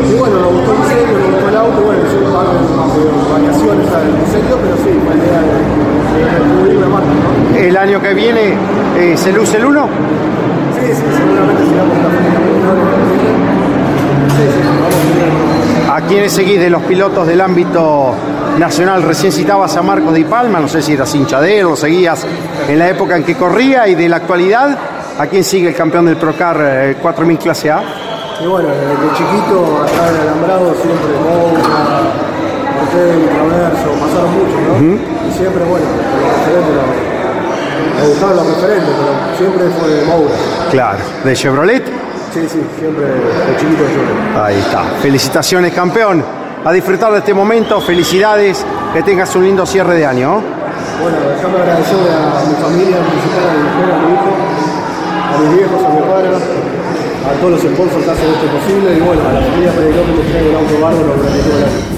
Y 0.07 0.13
bueno, 0.19 0.35
nos 0.39 0.51
gustó 0.53 0.71
el 0.71 0.79
diseño, 0.83 1.13
nos 1.17 1.27
gustó 1.31 1.47
el 1.49 1.57
auto, 1.57 1.79
bueno, 1.81 2.01
de 2.03 2.07
de 2.07 3.03
variaciones 3.33 3.87
al 3.93 4.07
diseño, 4.25 4.53
pero 4.61 4.75
sí, 4.83 4.91
fue 5.03 5.13
la 5.17 5.23
idea 5.25 5.41
de, 5.41 5.53
de 5.57 6.29
descubrir 6.37 6.77
la 6.79 6.87
marca, 6.87 7.13
¿no? 7.13 7.57
El 7.57 7.75
año 7.77 8.01
que 8.01 8.13
viene 8.13 8.53
eh, 8.97 9.13
se 9.17 9.31
luce 9.33 9.57
el 9.57 9.65
1. 9.65 9.89
Sí, 10.77 10.85
sí, 10.93 11.03
seguramente 11.17 11.61
la 11.63 11.67
Sí, 11.67 11.73
sí, 11.73 13.27
vamos 13.27 13.56
a 15.89 15.95
¿A 15.97 16.01
quiénes 16.01 16.31
seguís 16.31 16.59
de 16.59 16.69
los 16.69 16.83
pilotos 16.83 17.25
del 17.25 17.41
ámbito 17.41 18.13
nacional? 18.57 19.01
Recién 19.03 19.31
citabas 19.31 19.75
a 19.77 19.81
Marcos 19.81 20.13
Di 20.13 20.25
Palma, 20.25 20.59
no 20.59 20.67
sé 20.67 20.81
si 20.81 20.93
eras 20.93 21.13
hincha 21.15 21.41
de 21.41 21.59
él, 21.59 21.63
lo 21.65 21.75
seguías 21.75 22.25
en 22.67 22.77
la 22.77 22.89
época 22.89 23.15
en 23.15 23.23
que 23.23 23.35
corría 23.35 23.87
y 23.87 23.95
de 23.95 24.07
la 24.07 24.17
actualidad. 24.17 24.77
¿A 25.17 25.25
quién 25.25 25.43
sigue 25.43 25.69
el 25.69 25.75
campeón 25.75 26.05
del 26.05 26.17
Procar 26.17 26.57
eh, 26.61 26.97
4000 27.01 27.39
clase 27.39 27.71
A? 27.71 27.81
Y 28.39 28.45
bueno, 28.45 28.69
desde 28.69 29.17
chiquito, 29.17 29.81
acá 29.81 30.09
en 30.09 30.15
el 30.15 30.21
alambrado, 30.21 30.75
siempre 30.75 31.09
Moura, 31.23 32.01
Ortega, 32.83 33.33
Traverso, 33.33 33.89
pasaron 33.99 34.31
muchos, 34.37 34.61
¿no? 34.61 35.27
Y 35.27 35.31
siempre, 35.33 35.63
bueno, 35.63 35.85
los 35.87 36.37
referentes, 36.37 36.75
me 37.99 38.07
gustaban 38.07 38.35
los 38.35 38.47
referentes, 38.47 38.89
pero 38.99 39.37
siempre 39.37 39.63
fue 39.79 40.05
Moura. 40.05 40.35
Claro, 40.69 40.99
de 41.23 41.33
Chevrolet. 41.33 41.96
Sí, 42.37 42.43
sí, 42.49 42.61
siempre 42.77 43.05
chiquito 43.57 43.81
yo. 43.81 44.43
Ahí 44.43 44.59
está. 44.59 44.83
Felicitaciones, 45.01 45.73
campeón. 45.73 46.23
A 46.63 46.71
disfrutar 46.71 47.11
de 47.11 47.17
este 47.17 47.33
momento. 47.33 47.81
Felicidades. 47.81 48.63
Que 48.93 49.01
tengas 49.01 49.35
un 49.35 49.43
lindo 49.43 49.65
cierre 49.65 49.95
de 49.95 50.05
año. 50.05 50.43
Bueno, 51.01 51.17
déjame 51.33 51.57
agradecerle 51.57 52.11
a 52.11 52.45
mi 52.47 52.53
familia 52.61 52.97
a 52.97 53.01
mi 53.01 53.09
mujer, 53.09 53.89
a 53.89 53.97
mi 53.97 54.13
hijo, 54.13 54.31
a 55.33 55.41
mis 55.41 55.57
viejos, 55.57 55.83
a 55.83 55.89
mi 55.89 56.01
padre, 56.01 56.29
a 56.29 57.41
todos 57.41 57.51
los 57.51 57.61
sponsors 57.61 58.05
que 58.05 58.11
hacen 58.11 58.29
esto 58.29 58.47
posible 58.47 58.97
y 58.97 58.99
bueno, 58.99 59.21
a 59.27 59.33
la 59.33 59.41
familia 59.41 59.71
Peregrino 59.71 60.05
que 60.05 60.23
me 60.23 60.29
trae 60.29 60.49
el 60.49 60.55
auto 60.55 60.73
bárbaro 60.79 61.13
durante 61.17 61.39
todo 61.39 61.57
el 61.57 61.63
año. 61.63 61.96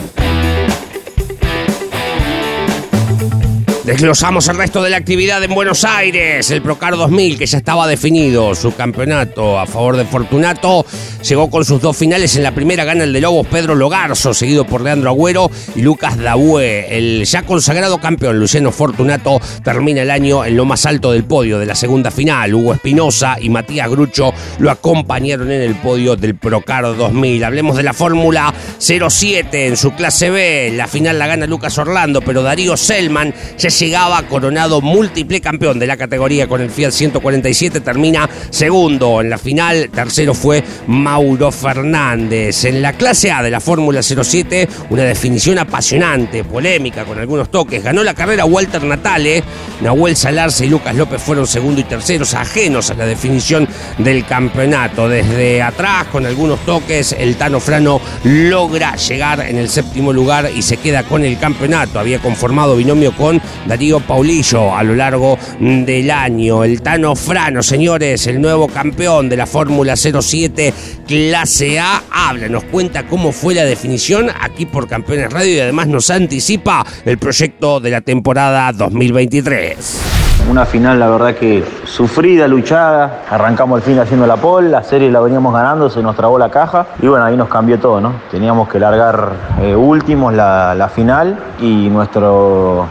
Desglosamos 3.90 4.48
el 4.50 4.58
resto 4.58 4.84
de 4.84 4.92
la 4.92 4.98
actividad 4.98 5.44
en 5.44 5.52
Buenos 5.52 5.84
Aires. 5.84 6.52
El 6.52 6.62
Procar 6.62 6.96
2000, 6.96 7.40
que 7.40 7.48
ya 7.48 7.58
estaba 7.58 7.88
definido, 7.88 8.54
su 8.54 8.76
campeonato 8.76 9.58
a 9.58 9.66
favor 9.66 9.98
de 9.98 10.06
Fortunato, 10.06 10.86
llegó 11.24 11.50
con 11.50 11.66
sus 11.66 11.82
dos 11.82 11.96
finales. 11.98 12.36
En 12.36 12.44
la 12.44 12.54
primera 12.54 12.84
gana 12.86 13.04
el 13.04 13.14
de 13.14 13.22
Lobos 13.22 13.48
Pedro 13.48 13.76
Logarzo, 13.76 14.34
seguido 14.34 14.66
por 14.66 14.82
Leandro 14.82 15.10
Agüero 15.10 15.50
y 15.76 15.82
Lucas 15.82 16.18
Dabue. 16.18 16.88
El 16.90 17.26
ya 17.26 17.44
consagrado 17.44 18.00
campeón 18.00 18.40
Luciano 18.40 18.72
Fortunato 18.72 19.40
termina 19.64 20.02
el 20.02 20.12
año 20.12 20.46
en 20.46 20.56
lo 20.56 20.66
más 20.66 20.86
alto 20.86 21.12
del 21.12 21.24
podio 21.24 21.60
de 21.60 21.66
la 21.66 21.76
segunda 21.76 22.12
final. 22.12 22.54
Hugo 22.54 22.74
Espinosa 22.74 23.38
y 23.40 23.50
Matías 23.50 23.90
Grucho 23.90 24.34
lo 24.60 24.72
acompañaron 24.72 25.52
en 25.52 25.62
el 25.62 25.76
podio 25.76 26.16
del 26.16 26.36
Procar 26.36 26.84
2000. 26.84 27.44
Hablemos 27.44 27.78
de 27.78 27.84
la 27.84 27.94
Fórmula 27.94 28.54
07 28.78 29.68
en 29.68 29.78
su 29.78 29.92
clase 29.92 30.30
B. 30.30 30.74
La 30.76 30.88
final 30.88 31.20
la 31.20 31.28
gana 31.28 31.46
Lucas 31.46 31.78
Orlando, 31.78 32.22
pero 32.22 32.44
Darío 32.44 32.78
Selman 32.78 33.34
se 33.56 33.70
llegaba 33.70 34.24
coronado 34.24 34.82
múltiple 34.82 35.42
campeón 35.42 35.80
de 35.80 35.88
la 35.88 35.98
categoría 35.98 36.48
con 36.48 36.62
el 36.62 36.70
Fiat 36.70 36.92
147, 36.92 37.82
termina 37.82 38.30
segundo 38.50 39.22
en 39.22 39.30
la 39.30 39.38
final, 39.38 39.90
tercero 39.94 40.34
fue 40.34 40.64
Mauro 41.10 41.52
Fernández. 41.52 42.66
En 42.66 42.84
la 42.84 42.94
clase 42.94 43.32
A 43.32 43.42
de 43.42 43.50
la 43.50 43.60
Fórmula 43.60 44.04
07, 44.04 44.70
una 44.92 45.02
definición 45.02 45.58
apasionante, 45.58 46.44
polémica, 46.44 47.04
con 47.04 47.18
algunos 47.18 47.50
toques. 47.50 47.84
Ganó 47.84 48.04
la 48.04 48.14
carrera 48.14 48.46
Walter 48.46 48.84
Natale, 48.84 49.44
Nahuel 49.82 50.16
Salarce 50.16 50.68
y 50.68 50.70
Lucas 50.70 50.94
López 50.96 51.20
fueron 51.20 51.48
segundo 51.48 51.82
y 51.82 51.84
terceros, 51.84 52.36
ajenos 52.36 52.92
a 52.92 52.94
la 52.94 53.08
definición 53.08 53.68
del 53.98 54.24
campeonato. 54.24 55.10
Desde 55.10 55.64
atrás, 55.64 56.06
con 56.12 56.28
algunos 56.28 56.60
toques, 56.60 57.16
el 57.18 57.38
Tano 57.38 57.60
Frano 57.60 58.00
logra 58.26 58.96
llegar 58.96 59.40
en 59.40 59.58
el 59.58 59.68
séptimo 59.68 60.14
lugar 60.14 60.52
y 60.56 60.62
se 60.62 60.78
queda 60.78 61.02
con 61.02 61.26
el 61.26 61.40
campeonato. 61.40 62.00
Había 62.00 62.20
conformado 62.20 62.76
binomio 62.76 63.16
con 63.16 63.42
Darío 63.66 64.00
Paulillo 64.00 64.76
a 64.76 64.84
lo 64.84 64.94
largo 64.94 65.40
del 65.60 66.12
año. 66.12 66.64
El 66.64 66.84
Tano 66.84 67.16
Frano, 67.16 67.64
señores, 67.64 68.28
el 68.28 68.40
nuevo 68.40 68.68
campeón 68.68 69.28
de 69.28 69.38
la 69.38 69.48
Fórmula 69.48 69.96
07 69.96 70.72
Clase 71.10 71.80
A, 71.80 72.04
habla, 72.12 72.48
nos 72.50 72.66
cuenta 72.66 73.08
cómo 73.08 73.32
fue 73.32 73.56
la 73.56 73.64
definición 73.64 74.28
aquí 74.30 74.68
por 74.68 74.88
Campeones 74.88 75.34
Radio 75.34 75.56
y 75.56 75.60
además 75.60 75.88
nos 75.88 76.12
anticipa 76.12 76.86
el 77.04 77.18
proyecto 77.18 77.80
de 77.80 77.90
la 77.90 78.02
temporada 78.02 78.72
2023. 78.72 80.46
Una 80.52 80.68
final, 80.68 81.00
la 81.00 81.10
verdad 81.10 81.34
que 81.34 81.66
sufrida, 81.86 82.48
luchada. 82.48 83.24
Arrancamos 83.28 83.80
el 83.80 83.84
fin 83.84 83.98
haciendo 83.98 84.28
la 84.28 84.38
pole, 84.38 84.70
la 84.70 84.84
serie 84.84 85.10
la 85.10 85.20
veníamos 85.20 85.52
ganando, 85.52 85.90
se 85.90 86.04
nos 86.04 86.16
trabó 86.16 86.38
la 86.38 86.52
caja 86.52 86.86
y 87.02 87.08
bueno, 87.08 87.26
ahí 87.26 87.36
nos 87.36 87.50
cambió 87.50 87.80
todo, 87.80 88.00
¿no? 88.00 88.14
Teníamos 88.30 88.70
que 88.70 88.78
largar 88.78 89.32
eh, 89.64 89.76
últimos 89.76 90.32
la, 90.36 90.92
final 90.94 91.40
y 91.60 91.90
nuestro 91.90 92.86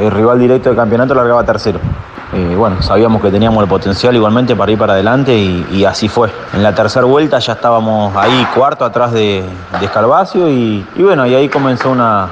el 0.00 0.10
rival 0.10 0.38
directo 0.38 0.70
del 0.70 0.78
campeonato 0.78 1.14
largaba 1.14 1.44
tercero. 1.44 1.78
Eh, 2.32 2.54
bueno, 2.56 2.80
sabíamos 2.80 3.20
que 3.20 3.30
teníamos 3.30 3.60
el 3.60 3.68
potencial 3.68 4.14
igualmente 4.14 4.54
para 4.54 4.70
ir 4.70 4.78
para 4.78 4.92
adelante 4.92 5.36
y, 5.36 5.84
así 5.84 6.08
fue. 6.08 6.30
En 6.54 6.62
la 6.62 6.72
tercera 6.72 7.04
vuelta 7.04 7.40
ya 7.40 7.54
estábamos 7.54 8.14
ahí 8.16 8.46
cuarto 8.54 8.84
atrás 8.84 9.12
de, 9.12 9.42
de 9.80 10.48
y, 10.48 11.02
bueno, 11.02 11.26
y 11.26 11.34
ahí 11.34 11.48
comenzó 11.48 11.90
una, 11.90 12.30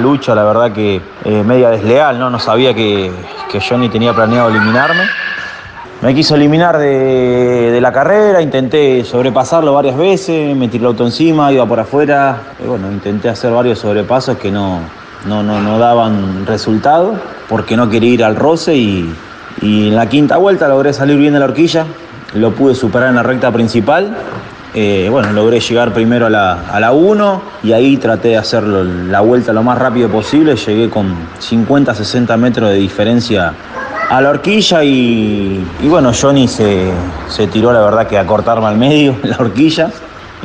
lucha, 0.00 0.34
la 0.34 0.42
verdad 0.42 0.72
que 0.72 1.00
eh, 1.24 1.44
media 1.44 1.70
desleal, 1.70 2.18
¿no? 2.18 2.30
No 2.30 2.40
sabía 2.40 2.74
que, 2.74 3.12
que 3.48 3.60
Johnny 3.60 3.88
tenía 3.88 4.12
planeado 4.12 4.48
eliminarme. 4.48 5.04
Me 6.02 6.14
quiso 6.14 6.34
eliminar 6.34 6.78
de, 6.78 7.70
de, 7.72 7.80
la 7.80 7.92
carrera, 7.92 8.40
intenté 8.40 9.04
sobrepasarlo 9.04 9.72
varias 9.72 9.96
veces, 9.96 10.56
me 10.56 10.68
tiré 10.68 10.82
el 10.82 10.86
auto 10.88 11.04
encima, 11.04 11.52
iba 11.52 11.64
por 11.66 11.78
afuera. 11.78 12.38
Bueno, 12.64 12.90
intenté 12.90 13.28
hacer 13.28 13.52
varios 13.52 13.78
sobrepasos 13.78 14.36
que 14.38 14.50
no, 14.50 14.80
no, 15.26 15.44
no, 15.44 15.60
no 15.60 15.78
daban 15.78 16.44
resultado 16.44 17.14
porque 17.48 17.76
no 17.76 17.88
quería 17.88 18.10
ir 18.10 18.24
al 18.24 18.36
roce 18.36 18.76
y, 18.76 19.12
en 19.62 19.94
la 19.94 20.08
quinta 20.08 20.36
vuelta 20.36 20.68
logré 20.68 20.92
salir 20.92 21.16
bien 21.16 21.32
de 21.32 21.40
la 21.40 21.46
horquilla, 21.46 21.86
lo 22.34 22.52
pude 22.52 22.74
superar 22.74 23.08
en 23.08 23.16
la 23.16 23.22
recta 23.22 23.50
principal. 23.50 24.16
Eh, 24.74 25.08
bueno, 25.10 25.32
logré 25.32 25.60
llegar 25.60 25.92
primero 25.92 26.26
a 26.26 26.30
la, 26.30 26.92
1 26.92 27.42
y 27.64 27.72
ahí 27.72 27.96
traté 27.96 28.28
de 28.28 28.36
hacer 28.36 28.62
la 28.62 29.20
vuelta 29.20 29.52
lo 29.52 29.62
más 29.62 29.78
rápido 29.78 30.08
posible. 30.08 30.56
Llegué 30.56 30.90
con 30.90 31.14
50, 31.38 31.94
60 31.94 32.36
metros 32.36 32.70
de 32.70 32.76
diferencia 32.76 33.54
a 34.10 34.20
la 34.20 34.30
horquilla 34.30 34.84
y, 34.84 35.64
bueno, 35.82 36.12
Johnny 36.18 36.48
se, 36.48 36.90
se, 37.28 37.46
tiró 37.46 37.72
la 37.72 37.80
verdad 37.80 38.06
que 38.06 38.18
a 38.18 38.26
cortarme 38.26 38.66
al 38.66 38.76
medio 38.76 39.16
la 39.22 39.36
horquilla 39.38 39.90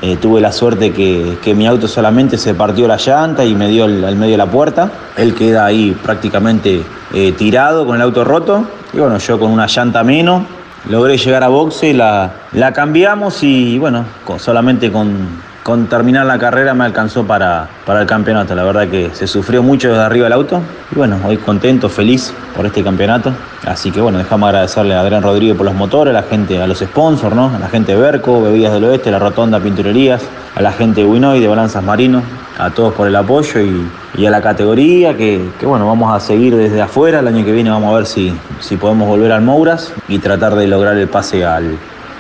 eh, 0.02 0.18
tuve 0.18 0.42
la 0.42 0.52
suerte 0.52 0.92
que, 0.92 1.38
que, 1.42 1.54
mi 1.54 1.66
auto 1.66 1.88
solamente 1.88 2.38
se 2.38 2.54
partió 2.54 2.88
la 2.90 2.98
llanta 2.98 3.46
y 3.46 3.56
me 3.56 3.70
dio 3.70 3.86
al 3.86 4.16
medio 4.16 4.32
de 4.32 4.38
la 4.38 4.48
puerta. 4.48 4.90
Él 5.16 5.34
queda 5.34 5.66
ahí 5.66 5.96
prácticamente 6.04 6.84
eh, 7.14 7.32
tirado 7.38 7.86
con 7.86 7.96
el 7.96 8.02
auto 8.02 8.24
roto. 8.24 8.66
Y 8.94 9.00
bueno, 9.00 9.18
yo 9.18 9.40
con 9.40 9.52
una 9.52 9.66
llanta 9.66 10.04
menos 10.04 10.44
logré 10.90 11.18
llegar 11.18 11.44
a 11.44 11.48
boxe, 11.48 11.94
la, 11.94 12.32
la 12.52 12.72
cambiamos 12.74 13.42
y 13.44 13.78
bueno, 13.80 14.06
solamente 14.38 14.92
con, 14.92 15.42
con 15.64 15.88
terminar 15.88 16.26
la 16.26 16.38
carrera 16.38 16.74
me 16.74 16.84
alcanzó 16.84 17.26
para, 17.26 17.70
para 17.86 18.02
el 18.02 18.08
campeonato. 18.08 18.54
La 18.54 18.64
verdad 18.64 18.88
que 18.90 19.12
se 19.14 19.28
sufrió 19.28 19.64
mucho 19.64 19.90
desde 19.90 20.04
arriba 20.04 20.26
del 20.26 20.34
auto. 20.34 20.62
Y 20.92 20.96
bueno, 20.96 21.18
hoy 21.24 21.38
contento, 21.38 21.88
feliz 21.88 22.34
por 22.56 22.66
este 22.66 22.84
campeonato. 22.84 23.32
Así 23.66 23.90
que 23.90 24.02
bueno, 24.02 24.18
dejamos 24.18 24.50
agradecerle 24.50 24.94
a 24.94 25.00
Adrián 25.00 25.24
Rodríguez 25.24 25.56
por 25.56 25.66
los 25.66 25.74
motores, 25.74 26.14
a 26.14 26.22
la 26.22 26.24
gente, 26.24 26.62
a 26.62 26.68
los 26.68 26.80
sponsors, 26.80 27.34
¿no? 27.34 27.50
A 27.56 27.60
la 27.60 27.70
gente 27.70 27.94
de 27.94 28.02
Berco, 28.02 28.42
Bebidas 28.42 28.74
del 28.74 28.84
Oeste, 28.84 29.10
La 29.10 29.20
Rotonda 29.20 29.60
Pinturerías, 29.62 30.22
a 30.54 30.62
la 30.62 30.74
gente 30.74 31.02
de 31.02 31.08
Winoy, 31.08 31.40
de 31.40 31.48
Balanzas 31.48 31.82
Marino, 31.82 32.22
a 32.60 32.70
todos 32.70 32.94
por 32.94 33.08
el 33.08 33.16
apoyo 33.16 33.62
y, 33.62 34.26
a 34.26 34.30
la 34.30 34.42
categoría 34.42 35.16
que, 35.18 35.42
bueno, 35.64 35.88
vamos 35.88 36.14
a 36.14 36.20
seguir 36.20 36.56
desde 36.56 36.82
afuera. 36.82 37.20
El 37.20 37.28
año 37.28 37.46
que 37.46 37.54
viene 37.54 37.70
vamos 37.70 37.94
a 37.94 37.98
ver 37.98 38.06
si, 38.06 38.34
si 38.60 38.76
podemos 38.76 39.08
volver 39.08 39.32
al 39.32 39.42
Mouras 39.42 39.94
y 40.10 40.20
tratar 40.20 40.56
de 40.56 40.68
lograr 40.68 40.98
el 40.98 41.08
pase 41.08 41.46
al, 41.46 41.78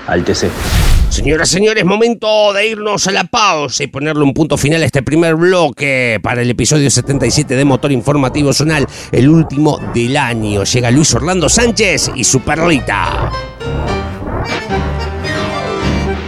al 0.08 0.24
TC. 0.24 0.93
Señoras, 1.14 1.50
señores, 1.50 1.86
momento 1.86 2.54
de 2.54 2.70
irnos 2.70 3.06
a 3.06 3.12
la 3.12 3.26
pausa 3.26 3.84
y 3.84 3.88
ponerle 3.88 4.24
un 4.24 4.34
punto 4.34 4.58
final 4.58 4.82
a 4.82 4.86
este 4.88 5.04
primer 5.04 5.36
bloque 5.36 6.20
para 6.24 6.42
el 6.42 6.50
episodio 6.50 6.90
77 6.90 7.56
de 7.56 7.64
Motor 7.64 7.92
Informativo 7.92 8.52
Zonal, 8.52 8.88
el 9.12 9.30
último 9.30 9.80
del 9.94 10.18
año. 10.18 10.64
Llega 10.64 10.90
Luis 10.90 11.14
Orlando 11.14 11.50
Sánchez 11.50 12.10
y 12.16 12.24
su 12.24 12.40
perlita. 12.40 13.30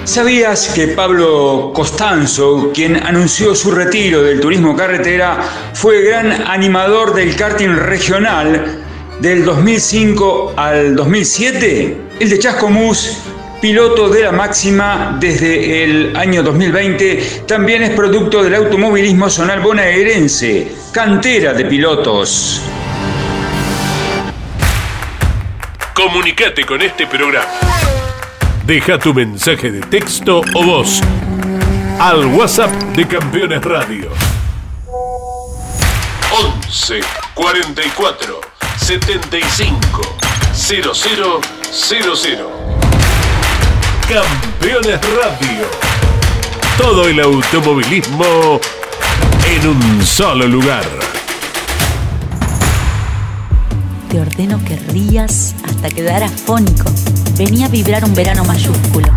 ¿Sabías 0.04 0.70
que 0.76 0.90
Pablo 0.90 1.72
Costanzo, 1.74 2.72
quien 2.72 2.96
anunció 2.96 3.56
su 3.56 3.72
retiro 3.72 4.22
del 4.22 4.40
turismo 4.40 4.76
carretera, 4.76 5.40
fue 5.74 6.04
gran 6.04 6.32
animador 6.32 7.16
del 7.16 7.36
karting 7.36 7.70
regional 7.70 8.84
del 9.20 9.46
2005 9.46 10.54
al 10.56 10.96
2007? 10.96 11.98
El 12.20 12.30
de 12.30 12.40
Chascomús 12.40 13.25
piloto 13.62 14.10
de 14.10 14.24
la 14.24 14.32
máxima 14.32 15.18
desde 15.20 15.84
el 15.84 16.16
año 16.16 16.44
2020, 16.44 17.44
también 17.48 17.84
es 17.84 17.92
producto 17.92 18.44
del 18.44 18.56
automovilismo 18.56 19.30
zonal 19.30 19.62
bonaerense, 19.62 20.72
cantera 20.92 21.54
de 21.54 21.66
pilotos. 21.66 22.62
Comunicate 25.94 26.66
con 26.66 26.82
este 26.82 27.08
programa. 27.08 27.48
Deja 28.66 28.98
tu 28.98 29.14
mensaje 29.14 29.72
de 29.72 29.82
texto 29.82 30.42
o 30.54 30.64
voz 30.64 31.02
al 32.00 32.26
WhatsApp 32.26 32.72
de 32.96 33.08
Campeones 33.08 33.64
Radio. 33.64 34.10
11 36.32 37.00
44 37.36 38.42
75 38.78 40.02
0000 40.54 42.65
Campeones 44.08 45.00
Radio. 45.02 45.66
Todo 46.78 47.08
el 47.08 47.20
automovilismo 47.20 48.60
en 49.50 49.68
un 49.68 50.06
solo 50.06 50.48
lugar. 50.48 50.84
Te 54.12 54.20
ordeno 54.20 54.64
que 54.64 54.76
rías 54.92 55.56
hasta 55.64 55.90
quedar 55.90 56.22
afónico. 56.22 56.92
Venía 57.36 57.66
a 57.66 57.70
vibrar 57.70 58.04
un 58.06 58.14
verano 58.14 58.46
mayúsculo. 58.46 59.08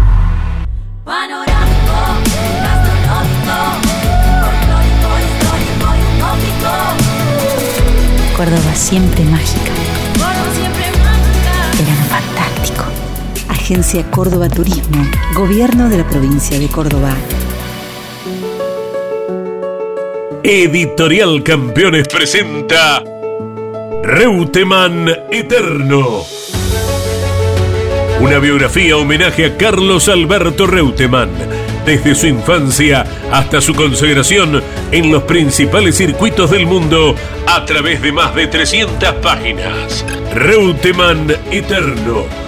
Córdoba 8.36 8.74
siempre 8.74 9.24
mágica. 9.24 9.72
Agencia 13.68 14.02
Córdoba 14.10 14.48
Turismo, 14.48 15.06
Gobierno 15.34 15.90
de 15.90 15.98
la 15.98 16.08
provincia 16.08 16.58
de 16.58 16.68
Córdoba. 16.68 17.14
Editorial 20.42 21.42
Campeones 21.42 22.08
presenta 22.08 23.04
Reutemann 24.02 25.10
Eterno. 25.30 26.24
Una 28.22 28.38
biografía 28.38 28.96
homenaje 28.96 29.44
a 29.44 29.58
Carlos 29.58 30.08
Alberto 30.08 30.66
Reutemann, 30.66 31.28
desde 31.84 32.14
su 32.14 32.26
infancia 32.26 33.04
hasta 33.30 33.60
su 33.60 33.74
consagración 33.74 34.62
en 34.92 35.12
los 35.12 35.24
principales 35.24 35.94
circuitos 35.94 36.50
del 36.50 36.64
mundo 36.64 37.14
a 37.46 37.66
través 37.66 38.00
de 38.00 38.12
más 38.12 38.34
de 38.34 38.46
300 38.46 39.16
páginas. 39.16 40.06
Reutemann 40.32 41.30
Eterno, 41.50 42.47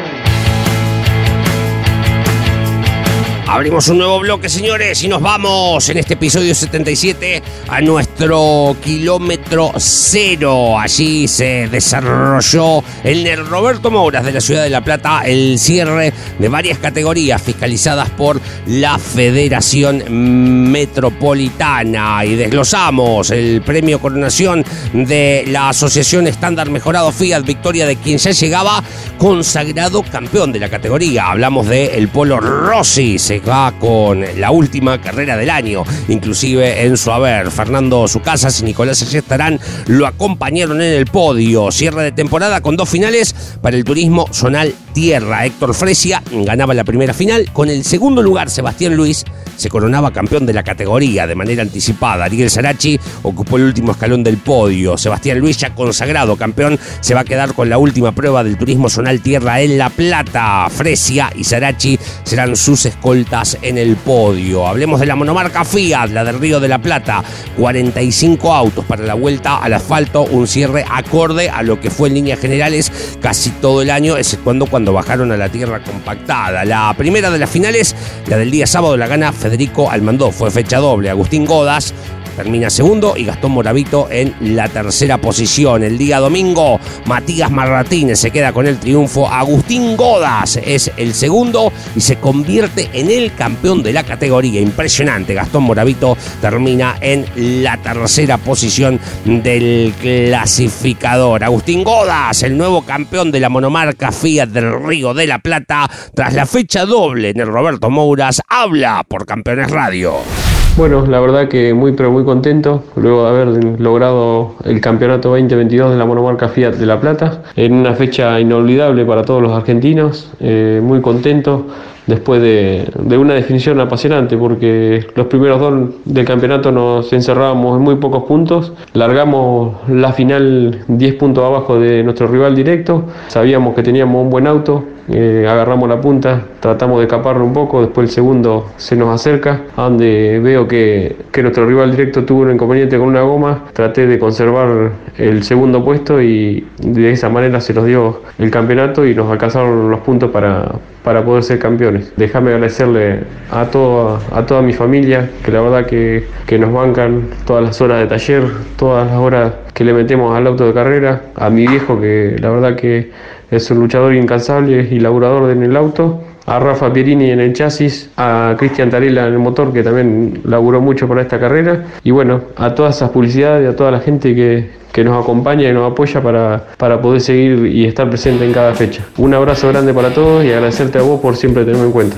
Abrimos 3.53 3.89
un 3.89 3.97
nuevo 3.97 4.17
bloque, 4.21 4.47
señores, 4.47 5.03
y 5.03 5.09
nos 5.09 5.21
vamos 5.21 5.89
en 5.89 5.97
este 5.97 6.13
episodio 6.13 6.55
77 6.55 7.43
a 7.67 7.81
nuestro 7.81 8.77
kilómetro 8.81 9.73
cero. 9.75 10.79
Allí 10.79 11.27
se 11.27 11.67
desarrolló 11.67 12.81
en 13.03 13.27
el 13.27 13.45
Roberto 13.45 13.91
Mouras 13.91 14.23
de 14.23 14.31
la 14.31 14.39
ciudad 14.39 14.63
de 14.63 14.69
La 14.69 14.79
Plata 14.85 15.23
el 15.25 15.59
cierre 15.59 16.13
de 16.39 16.47
varias 16.47 16.77
categorías 16.77 17.41
fiscalizadas 17.41 18.09
por 18.11 18.39
la 18.67 18.97
Federación 18.97 20.71
Metropolitana. 20.71 22.23
Y 22.23 22.35
desglosamos 22.35 23.31
el 23.31 23.61
premio 23.63 23.99
coronación 23.99 24.63
de 24.93 25.43
la 25.47 25.69
Asociación 25.69 26.25
Estándar 26.25 26.69
Mejorado 26.69 27.11
Fiat, 27.11 27.43
victoria 27.43 27.85
de 27.85 27.97
quien 27.97 28.17
ya 28.17 28.31
llegaba 28.31 28.81
consagrado 29.17 30.03
campeón 30.03 30.53
de 30.53 30.59
la 30.59 30.69
categoría. 30.69 31.31
Hablamos 31.31 31.67
de 31.67 31.97
el 31.97 32.07
Polo 32.07 32.39
Rossi, 32.39 33.19
va 33.47 33.71
con 33.79 34.23
la 34.37 34.51
última 34.51 34.99
carrera 35.01 35.37
del 35.37 35.49
año, 35.49 35.83
inclusive 36.07 36.85
en 36.85 36.97
su 36.97 37.11
haber. 37.11 37.51
Fernando 37.51 38.07
Sucasas 38.07 38.61
y 38.61 38.65
Nicolás 38.65 39.01
Ayestarán 39.01 39.59
lo 39.87 40.07
acompañaron 40.07 40.81
en 40.81 40.93
el 40.93 41.05
podio. 41.05 41.71
Cierre 41.71 42.03
de 42.03 42.11
temporada 42.11 42.61
con 42.61 42.77
dos 42.77 42.89
finales 42.89 43.35
para 43.61 43.77
el 43.77 43.83
turismo 43.83 44.27
zonal 44.31 44.73
tierra. 44.93 45.45
Héctor 45.45 45.73
Fresia 45.73 46.21
ganaba 46.31 46.73
la 46.73 46.83
primera 46.83 47.13
final. 47.13 47.49
Con 47.53 47.69
el 47.69 47.83
segundo 47.83 48.21
lugar, 48.21 48.49
Sebastián 48.49 48.95
Luis 48.95 49.23
se 49.55 49.69
coronaba 49.69 50.11
campeón 50.11 50.45
de 50.45 50.53
la 50.53 50.63
categoría 50.63 51.27
de 51.27 51.35
manera 51.35 51.61
anticipada. 51.61 52.25
Ariel 52.25 52.49
Sarachi 52.49 52.99
ocupó 53.23 53.57
el 53.57 53.63
último 53.63 53.91
escalón 53.91 54.23
del 54.23 54.37
podio. 54.37 54.97
Sebastián 54.97 55.39
Luis, 55.39 55.57
ya 55.57 55.73
consagrado 55.75 56.35
campeón, 56.35 56.79
se 56.99 57.13
va 57.13 57.21
a 57.21 57.25
quedar 57.25 57.53
con 57.53 57.69
la 57.69 57.77
última 57.77 58.11
prueba 58.11 58.43
del 58.43 58.57
turismo 58.57 58.89
zonal 58.89 59.21
tierra 59.21 59.61
en 59.61 59.77
La 59.77 59.89
Plata. 59.89 60.67
Fresia 60.69 61.31
y 61.35 61.43
Sarachi 61.43 61.99
serán 62.23 62.55
sus 62.55 62.85
escoltas 62.85 63.30
en 63.61 63.77
el 63.77 63.95
podio. 63.95 64.67
Hablemos 64.67 64.99
de 64.99 65.05
la 65.05 65.15
monomarca 65.15 65.63
Fiat, 65.63 66.09
la 66.09 66.25
del 66.25 66.37
Río 66.37 66.59
de 66.59 66.67
la 66.67 66.79
Plata. 66.79 67.23
45 67.57 68.53
autos 68.53 68.83
para 68.83 69.05
la 69.05 69.13
vuelta 69.13 69.57
al 69.59 69.73
asfalto, 69.73 70.23
un 70.23 70.47
cierre 70.47 70.83
acorde 70.89 71.49
a 71.49 71.63
lo 71.63 71.79
que 71.79 71.89
fue 71.89 72.09
en 72.09 72.15
líneas 72.15 72.39
generales 72.39 72.91
casi 73.21 73.51
todo 73.51 73.83
el 73.83 73.89
año, 73.89 74.17
exceptuando 74.17 74.65
cuando 74.65 74.91
bajaron 74.91 75.31
a 75.31 75.37
la 75.37 75.47
tierra 75.47 75.81
compactada. 75.81 76.65
La 76.65 76.93
primera 76.97 77.31
de 77.31 77.39
las 77.39 77.49
finales, 77.49 77.95
la 78.27 78.35
del 78.35 78.51
día 78.51 78.67
sábado, 78.67 78.97
la 78.97 79.07
gana 79.07 79.31
Federico 79.31 79.89
Almandó. 79.89 80.31
Fue 80.31 80.51
fecha 80.51 80.79
doble. 80.79 81.09
Agustín 81.09 81.45
Godas 81.45 81.93
termina 82.41 82.71
segundo 82.71 83.13
y 83.15 83.25
Gastón 83.25 83.51
Moravito 83.51 84.07
en 84.09 84.33
la 84.39 84.67
tercera 84.67 85.19
posición. 85.19 85.83
El 85.83 85.99
día 85.99 86.17
domingo, 86.17 86.79
Matías 87.05 87.51
Marratínez 87.51 88.17
se 88.17 88.31
queda 88.31 88.51
con 88.51 88.65
el 88.65 88.79
triunfo. 88.79 89.29
Agustín 89.29 89.95
Godas 89.95 90.59
es 90.65 90.91
el 90.97 91.13
segundo 91.13 91.71
y 91.95 92.01
se 92.01 92.15
convierte 92.15 92.89
en 92.93 93.11
el 93.11 93.35
campeón 93.35 93.83
de 93.83 93.93
la 93.93 94.03
categoría. 94.03 94.59
Impresionante. 94.59 95.35
Gastón 95.35 95.61
Moravito 95.61 96.17
termina 96.41 96.95
en 96.99 97.27
la 97.35 97.77
tercera 97.77 98.39
posición 98.39 98.99
del 99.23 99.93
clasificador. 100.01 101.43
Agustín 101.43 101.83
Godas, 101.83 102.41
el 102.41 102.57
nuevo 102.57 102.81
campeón 102.81 103.31
de 103.31 103.39
la 103.39 103.49
monomarca 103.49 104.11
Fiat 104.11 104.49
del 104.49 104.81
Río 104.83 105.13
de 105.13 105.27
la 105.27 105.37
Plata, 105.37 105.87
tras 106.15 106.33
la 106.33 106.47
fecha 106.47 106.87
doble 106.87 107.29
en 107.29 107.39
el 107.39 107.47
Roberto 107.47 107.91
Mouras, 107.91 108.41
habla 108.49 109.05
por 109.07 109.27
Campeones 109.27 109.69
Radio. 109.69 110.40
Bueno, 110.77 111.05
la 111.05 111.19
verdad 111.19 111.47
que 111.49 111.73
muy 111.73 111.91
pero 111.91 112.11
muy 112.11 112.23
contento 112.23 112.83
luego 112.95 113.23
de 113.23 113.29
haber 113.29 113.79
logrado 113.79 114.55
el 114.63 114.79
campeonato 114.79 115.29
2022 115.29 115.91
de 115.91 115.97
la 115.97 116.05
monomarca 116.05 116.47
Fiat 116.47 116.75
de 116.75 116.85
La 116.85 116.99
Plata 116.99 117.43
en 117.55 117.73
una 117.73 117.93
fecha 117.93 118.39
inolvidable 118.39 119.05
para 119.05 119.23
todos 119.23 119.41
los 119.41 119.51
argentinos, 119.51 120.31
eh, 120.39 120.79
muy 120.81 121.01
contento 121.01 121.67
después 122.07 122.41
de, 122.41 122.89
de, 122.99 123.17
una 123.17 123.33
definición 123.33 123.79
apasionante 123.79 124.37
porque 124.37 125.05
los 125.13 125.27
primeros 125.27 125.59
dos 125.59 125.89
del 126.05 126.25
campeonato 126.25 126.71
nos 126.71 127.11
encerrábamos 127.13 127.77
en 127.77 127.83
muy 127.83 127.95
pocos 127.95 128.23
puntos, 128.23 128.73
largamos 128.93 129.75
la 129.89 130.13
final 130.13 130.83
10 130.87 131.15
puntos 131.15 131.43
abajo 131.43 131.79
de 131.79 132.01
nuestro 132.03 132.27
rival 132.27 132.55
directo, 132.55 133.03
sabíamos 133.27 133.75
que 133.75 133.83
teníamos 133.83 134.23
un 134.23 134.29
buen 134.29 134.47
auto, 134.47 134.83
eh, 135.13 135.45
agarramos 135.47 135.89
la 135.89 135.99
punta, 135.99 136.41
tratamos 136.59 136.99
de 136.99 137.05
escaparlo 137.05 137.43
un 137.43 137.53
poco, 137.53 137.81
después 137.81 138.09
el 138.09 138.13
segundo 138.13 138.71
se 138.77 138.95
nos 138.95 139.13
acerca, 139.13 139.61
donde 139.75 140.39
veo 140.41 140.67
que, 140.67 141.15
que, 141.31 141.41
nuestro 141.41 141.65
rival 141.65 141.91
directo 141.91 142.23
tuvo 142.23 142.41
un 142.41 142.51
inconveniente 142.51 142.97
con 142.97 143.07
una 143.07 143.21
goma, 143.21 143.65
traté 143.73 144.07
de 144.07 144.17
conservar 144.17 144.91
el 145.17 145.43
segundo 145.43 145.83
puesto 145.83 146.21
y 146.21 146.65
de 146.81 147.11
esa 147.11 147.29
manera 147.29 147.59
se 147.59 147.73
nos 147.73 147.85
dio 147.85 148.21
el 148.39 148.49
campeonato 148.51 149.05
y 149.05 149.13
nos 149.13 149.29
alcanzaron 149.29 149.89
los 149.91 149.99
puntos 150.01 150.31
para, 150.31 150.75
para 151.03 151.23
poder 151.23 151.43
ser 151.43 151.59
campeones. 151.59 152.13
Déjame 152.15 152.53
agradecerle 152.53 153.21
a, 153.51 153.65
todo, 153.65 154.19
a 154.31 154.45
toda 154.45 154.61
mi 154.61 154.73
familia, 154.73 155.29
que 155.43 155.51
la 155.51 155.61
verdad 155.61 155.85
que, 155.85 156.25
que 156.45 156.57
nos 156.57 156.71
bancan 156.71 157.27
todas 157.45 157.63
las 157.63 157.81
horas 157.81 157.99
de 157.99 158.07
taller, 158.07 158.43
todas 158.77 159.07
las 159.07 159.17
horas 159.17 159.53
que 159.73 159.83
le 159.83 159.93
metemos 159.93 160.35
al 160.35 160.47
auto 160.47 160.67
de 160.67 160.73
carrera, 160.73 161.21
a 161.35 161.49
mi 161.49 161.67
viejo 161.67 161.99
que 161.99 162.35
la 162.39 162.49
verdad 162.49 162.75
que 162.75 163.11
es 163.51 163.69
un 163.69 163.79
luchador 163.79 164.15
incansable 164.15 164.87
y 164.89 164.99
laburador 164.99 165.51
en 165.51 165.61
el 165.63 165.75
auto, 165.75 166.21
a 166.45 166.57
Rafa 166.59 166.91
Pierini 166.91 167.29
en 167.29 167.39
el 167.39 167.53
chasis, 167.53 168.09
a 168.17 168.55
Cristian 168.57 168.89
Tarela 168.89 169.27
en 169.27 169.33
el 169.33 169.39
motor 169.39 169.71
que 169.71 169.83
también 169.83 170.41
laburó 170.45 170.81
mucho 170.81 171.07
para 171.07 171.21
esta 171.21 171.39
carrera 171.39 171.83
y 172.03 172.11
bueno, 172.11 172.41
a 172.55 172.73
todas 172.73 172.95
esas 172.95 173.11
publicidades, 173.11 173.69
a 173.69 173.75
toda 173.75 173.91
la 173.91 173.99
gente 173.99 174.33
que, 174.33 174.71
que 174.91 175.03
nos 175.03 175.21
acompaña 175.21 175.69
y 175.69 175.73
nos 175.73 175.91
apoya 175.91 176.21
para, 176.21 176.63
para 176.77 177.01
poder 177.01 177.21
seguir 177.21 177.67
y 177.67 177.85
estar 177.85 178.09
presente 178.09 178.45
en 178.45 178.53
cada 178.53 178.73
fecha. 178.73 179.03
Un 179.17 179.33
abrazo 179.33 179.67
grande 179.67 179.93
para 179.93 180.13
todos 180.13 180.43
y 180.43 180.51
agradecerte 180.51 180.97
a 180.97 181.01
vos 181.01 181.19
por 181.19 181.35
siempre 181.35 181.63
tenerme 181.63 181.85
en 181.85 181.91
cuenta. 181.91 182.17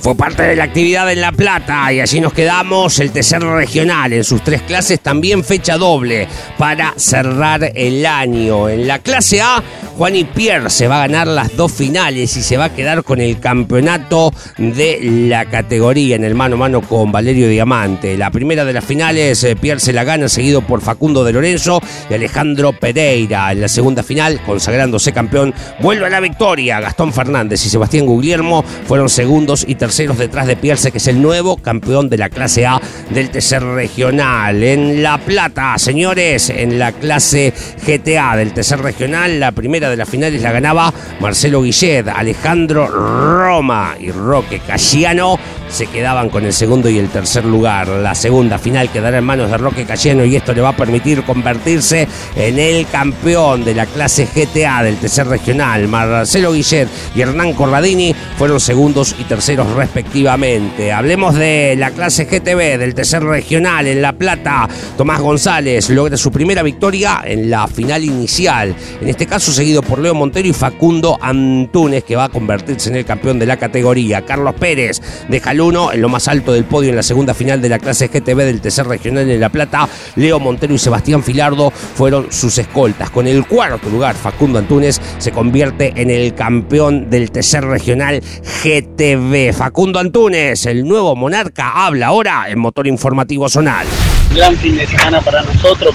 Fue 0.00 0.14
parte 0.14 0.42
de 0.42 0.56
la 0.56 0.64
actividad 0.64 1.12
en 1.12 1.20
La 1.20 1.30
Plata 1.30 1.92
y 1.92 2.00
allí 2.00 2.22
nos 2.22 2.32
quedamos 2.32 2.98
el 3.00 3.10
tercer 3.10 3.42
regional 3.42 4.14
en 4.14 4.24
sus 4.24 4.42
tres 4.42 4.62
clases, 4.62 4.98
también 5.00 5.44
fecha 5.44 5.76
doble 5.76 6.26
para 6.56 6.94
cerrar 6.96 7.70
el 7.74 8.06
año. 8.06 8.70
En 8.70 8.88
la 8.88 9.00
clase 9.00 9.42
A, 9.42 9.62
Juan 10.00 10.16
y 10.16 10.24
Pierre 10.24 10.70
se 10.70 10.88
va 10.88 10.96
a 10.96 11.06
ganar 11.06 11.26
las 11.26 11.54
dos 11.58 11.72
finales 11.72 12.34
y 12.34 12.42
se 12.42 12.56
va 12.56 12.64
a 12.64 12.74
quedar 12.74 13.04
con 13.04 13.20
el 13.20 13.38
campeonato 13.38 14.32
de 14.56 14.98
la 15.28 15.44
categoría 15.44 16.16
en 16.16 16.24
el 16.24 16.34
mano 16.34 16.54
a 16.54 16.58
mano 16.58 16.80
con 16.80 17.12
Valerio 17.12 17.50
Diamante. 17.50 18.16
La 18.16 18.30
primera 18.30 18.64
de 18.64 18.72
las 18.72 18.82
finales, 18.82 19.44
eh, 19.44 19.56
Pierre 19.56 19.78
se 19.78 19.92
la 19.92 20.04
gana 20.04 20.30
seguido 20.30 20.62
por 20.62 20.80
Facundo 20.80 21.22
de 21.22 21.34
Lorenzo 21.34 21.82
y 22.08 22.14
Alejandro 22.14 22.72
Pereira. 22.72 23.52
En 23.52 23.60
la 23.60 23.68
segunda 23.68 24.02
final, 24.02 24.40
consagrándose 24.46 25.12
campeón, 25.12 25.52
vuelve 25.80 26.06
a 26.06 26.08
la 26.08 26.20
victoria. 26.20 26.80
Gastón 26.80 27.12
Fernández 27.12 27.66
y 27.66 27.68
Sebastián 27.68 28.06
Guglielmo 28.06 28.62
fueron 28.62 29.10
segundos 29.10 29.66
y 29.68 29.74
terceros 29.74 30.16
detrás 30.16 30.46
de 30.46 30.56
Pierce, 30.56 30.92
que 30.92 30.96
es 30.96 31.08
el 31.08 31.20
nuevo 31.20 31.58
campeón 31.58 32.08
de 32.08 32.16
la 32.16 32.30
clase 32.30 32.64
A 32.64 32.80
del 33.10 33.28
tercer 33.28 33.62
regional. 33.62 34.62
En 34.62 35.02
La 35.02 35.18
Plata, 35.18 35.76
señores, 35.76 36.48
en 36.48 36.78
la 36.78 36.92
clase 36.92 37.52
GTA 37.86 38.36
del 38.36 38.54
tercer 38.54 38.80
regional, 38.80 39.38
la 39.38 39.52
primera 39.52 39.89
de 39.90 39.96
las 39.96 40.08
finales 40.08 40.42
la 40.42 40.52
ganaba 40.52 40.92
Marcelo 41.20 41.62
Guillet, 41.62 42.08
Alejandro 42.08 42.86
Roma 42.86 43.94
y 43.98 44.10
Roque 44.10 44.60
Casiano 44.60 45.38
se 45.70 45.86
quedaban 45.86 46.30
con 46.30 46.44
el 46.44 46.52
segundo 46.52 46.88
y 46.88 46.98
el 46.98 47.08
tercer 47.08 47.44
lugar. 47.44 47.88
La 47.88 48.14
segunda 48.14 48.58
final 48.58 48.90
quedará 48.90 49.18
en 49.18 49.24
manos 49.24 49.50
de 49.50 49.56
Roque 49.56 49.84
Cayeno 49.84 50.24
y 50.24 50.36
esto 50.36 50.52
le 50.52 50.60
va 50.60 50.70
a 50.70 50.76
permitir 50.76 51.22
convertirse 51.22 52.08
en 52.34 52.58
el 52.58 52.86
campeón 52.86 53.64
de 53.64 53.74
la 53.74 53.86
clase 53.86 54.26
GTA 54.34 54.82
del 54.82 54.96
tercer 54.96 55.28
regional. 55.28 55.86
Marcelo 55.86 56.52
Guillet 56.52 56.88
y 57.14 57.20
Hernán 57.20 57.52
Corradini 57.52 58.14
fueron 58.36 58.58
segundos 58.58 59.14
y 59.18 59.24
terceros 59.24 59.70
respectivamente. 59.74 60.92
Hablemos 60.92 61.36
de 61.36 61.76
la 61.78 61.92
clase 61.92 62.24
GTB 62.24 62.78
del 62.78 62.94
tercer 62.94 63.22
regional 63.22 63.86
en 63.86 64.02
La 64.02 64.12
Plata. 64.12 64.68
Tomás 64.96 65.20
González 65.20 65.88
logra 65.90 66.16
su 66.16 66.32
primera 66.32 66.62
victoria 66.62 67.22
en 67.24 67.48
la 67.48 67.68
final 67.68 68.04
inicial. 68.04 68.74
En 69.00 69.08
este 69.08 69.26
caso 69.26 69.52
por 69.78 70.00
Leo 70.00 70.14
Montero 70.14 70.48
y 70.48 70.52
Facundo 70.52 71.16
Antunes 71.20 72.02
que 72.02 72.16
va 72.16 72.24
a 72.24 72.28
convertirse 72.28 72.90
en 72.90 72.96
el 72.96 73.04
campeón 73.04 73.38
de 73.38 73.46
la 73.46 73.56
categoría. 73.56 74.22
Carlos 74.22 74.54
Pérez 74.58 75.00
deja 75.28 75.52
uno 75.62 75.92
en 75.92 76.02
lo 76.02 76.08
más 76.08 76.26
alto 76.26 76.52
del 76.52 76.64
podio 76.64 76.90
en 76.90 76.96
la 76.96 77.02
segunda 77.02 77.34
final 77.34 77.62
de 77.62 77.68
la 77.68 77.78
clase 77.78 78.08
GTB 78.08 78.38
del 78.38 78.60
tercer 78.60 78.86
regional 78.86 79.30
en 79.30 79.40
La 79.40 79.48
Plata. 79.48 79.88
Leo 80.16 80.40
Montero 80.40 80.74
y 80.74 80.78
Sebastián 80.78 81.22
Filardo 81.22 81.70
fueron 81.70 82.32
sus 82.32 82.58
escoltas. 82.58 83.10
Con 83.10 83.26
el 83.26 83.46
cuarto 83.46 83.88
lugar, 83.88 84.16
Facundo 84.16 84.58
Antunes 84.58 85.00
se 85.18 85.30
convierte 85.30 85.92
en 85.96 86.10
el 86.10 86.34
campeón 86.34 87.10
del 87.10 87.30
tercer 87.30 87.64
regional 87.64 88.20
GTB. 88.64 89.52
Facundo 89.52 90.00
Antunes, 90.00 90.66
el 90.66 90.86
nuevo 90.86 91.14
monarca, 91.14 91.86
habla 91.86 92.08
ahora 92.08 92.46
en 92.48 92.58
Motor 92.58 92.86
Informativo 92.88 93.48
Zonal. 93.48 93.86
Gran 94.34 94.56
fin 94.56 94.76
de 94.76 94.86
semana 94.86 95.20
para 95.20 95.42
nosotros, 95.42 95.94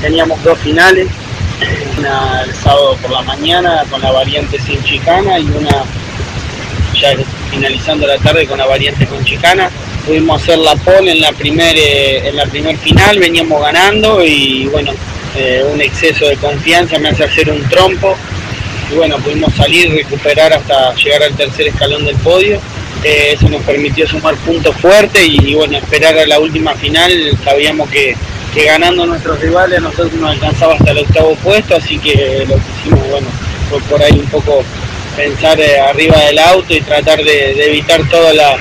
teníamos 0.00 0.42
dos 0.42 0.58
finales, 0.58 1.08
una 2.02 2.42
el 2.42 2.54
sábado 2.54 2.96
por 3.00 3.12
la 3.12 3.22
mañana 3.22 3.84
con 3.88 4.02
la 4.02 4.10
variante 4.10 4.58
sin 4.58 4.82
chicana 4.82 5.38
y 5.38 5.44
una 5.44 5.84
ya 7.00 7.14
finalizando 7.50 8.06
la 8.06 8.18
tarde 8.18 8.46
con 8.46 8.58
la 8.58 8.66
variante 8.66 9.06
con 9.06 9.24
chicana. 9.24 9.70
Pudimos 10.04 10.42
hacer 10.42 10.58
la 10.58 10.74
pole 10.76 11.12
en 11.12 11.20
la 11.20 11.32
primer, 11.32 11.76
eh, 11.76 12.28
en 12.28 12.36
la 12.36 12.46
primer 12.46 12.76
final, 12.78 13.18
veníamos 13.18 13.62
ganando 13.62 14.24
y 14.24 14.66
bueno, 14.66 14.92
eh, 15.36 15.64
un 15.72 15.80
exceso 15.80 16.26
de 16.26 16.36
confianza 16.36 16.98
me 16.98 17.10
hace 17.10 17.24
hacer 17.24 17.50
un 17.50 17.62
trompo. 17.68 18.16
Y 18.90 18.96
bueno, 18.96 19.16
pudimos 19.18 19.54
salir, 19.54 19.92
recuperar 19.94 20.52
hasta 20.52 20.94
llegar 20.96 21.22
al 21.22 21.36
tercer 21.36 21.68
escalón 21.68 22.04
del 22.04 22.16
podio. 22.16 22.60
Eh, 23.04 23.34
eso 23.34 23.48
nos 23.48 23.62
permitió 23.62 24.06
sumar 24.08 24.34
puntos 24.36 24.76
fuertes 24.76 25.22
y, 25.24 25.54
bueno, 25.54 25.78
esperar 25.78 26.18
a 26.18 26.26
la 26.26 26.40
última 26.40 26.74
final. 26.74 27.12
Sabíamos 27.44 27.88
que, 27.88 28.16
que 28.52 28.64
ganando 28.64 29.06
nuestros 29.06 29.40
rivales 29.40 29.80
nosotros 29.80 30.12
nos 30.14 30.30
alcanzaba 30.30 30.74
hasta 30.74 30.90
el 30.90 30.98
octavo 30.98 31.34
puesto, 31.36 31.76
así 31.76 31.98
que 31.98 32.44
lo 32.46 32.56
que 32.56 32.62
hicimos, 32.78 33.08
bueno, 33.08 33.26
fue 33.70 33.80
por 33.82 34.02
ahí 34.02 34.12
un 34.12 34.26
poco 34.26 34.62
pensar 35.16 35.58
eh, 35.60 35.80
arriba 35.80 36.18
del 36.26 36.38
auto 36.38 36.74
y 36.74 36.80
tratar 36.80 37.22
de, 37.22 37.66
evitar 37.66 38.06
todas 38.08 38.34
las 38.34 38.56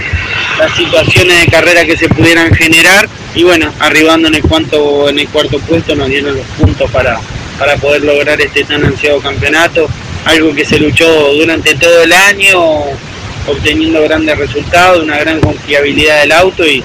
situaciones 0.75 1.45
de 1.45 1.51
carrera 1.51 1.85
que 1.85 1.97
se 1.97 2.07
pudieran 2.09 2.53
generar. 2.53 3.07
Y 3.35 3.43
bueno, 3.43 3.71
arribando 3.79 4.27
en 4.27 4.35
el 4.35 4.41
cuarto, 4.41 5.09
en 5.09 5.19
el 5.19 5.27
cuarto 5.29 5.59
puesto 5.59 5.95
nos 5.95 6.09
dieron 6.09 6.35
los 6.35 6.45
puntos 6.57 6.89
para, 6.91 7.19
para 7.57 7.75
poder 7.77 8.03
lograr 8.03 8.39
este 8.41 8.63
tan 8.63 8.83
ansiado 8.85 9.19
campeonato, 9.19 9.89
algo 10.25 10.53
que 10.53 10.65
se 10.65 10.79
luchó 10.79 11.33
durante 11.33 11.75
todo 11.75 12.03
el 12.03 12.13
año, 12.13 12.59
obteniendo 13.47 14.01
grandes 14.03 14.37
resultados, 14.37 15.03
una 15.03 15.17
gran 15.17 15.39
confiabilidad 15.39 16.21
del 16.21 16.31
auto 16.33 16.65
y, 16.65 16.83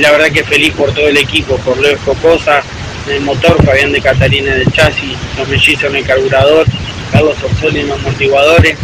la 0.00 0.10
verdad 0.10 0.30
que 0.30 0.44
feliz 0.44 0.72
por 0.72 0.92
todo 0.94 1.08
el 1.08 1.16
equipo, 1.16 1.56
por 1.58 1.78
Leo 1.78 1.98
Cocosa, 1.98 2.62
el 3.10 3.20
motor, 3.20 3.62
Fabián 3.64 3.92
de 3.92 4.00
Catalina 4.00 4.54
del 4.54 4.70
chasis, 4.72 5.16
los 5.36 5.48
mellizos 5.48 5.84
en 5.84 5.96
el 5.96 6.06
carburador, 6.06 6.66
Carlos 7.10 7.36
Orsoli 7.42 7.80
en 7.80 7.88
los 7.88 7.98
amortiguadores, 7.98 8.76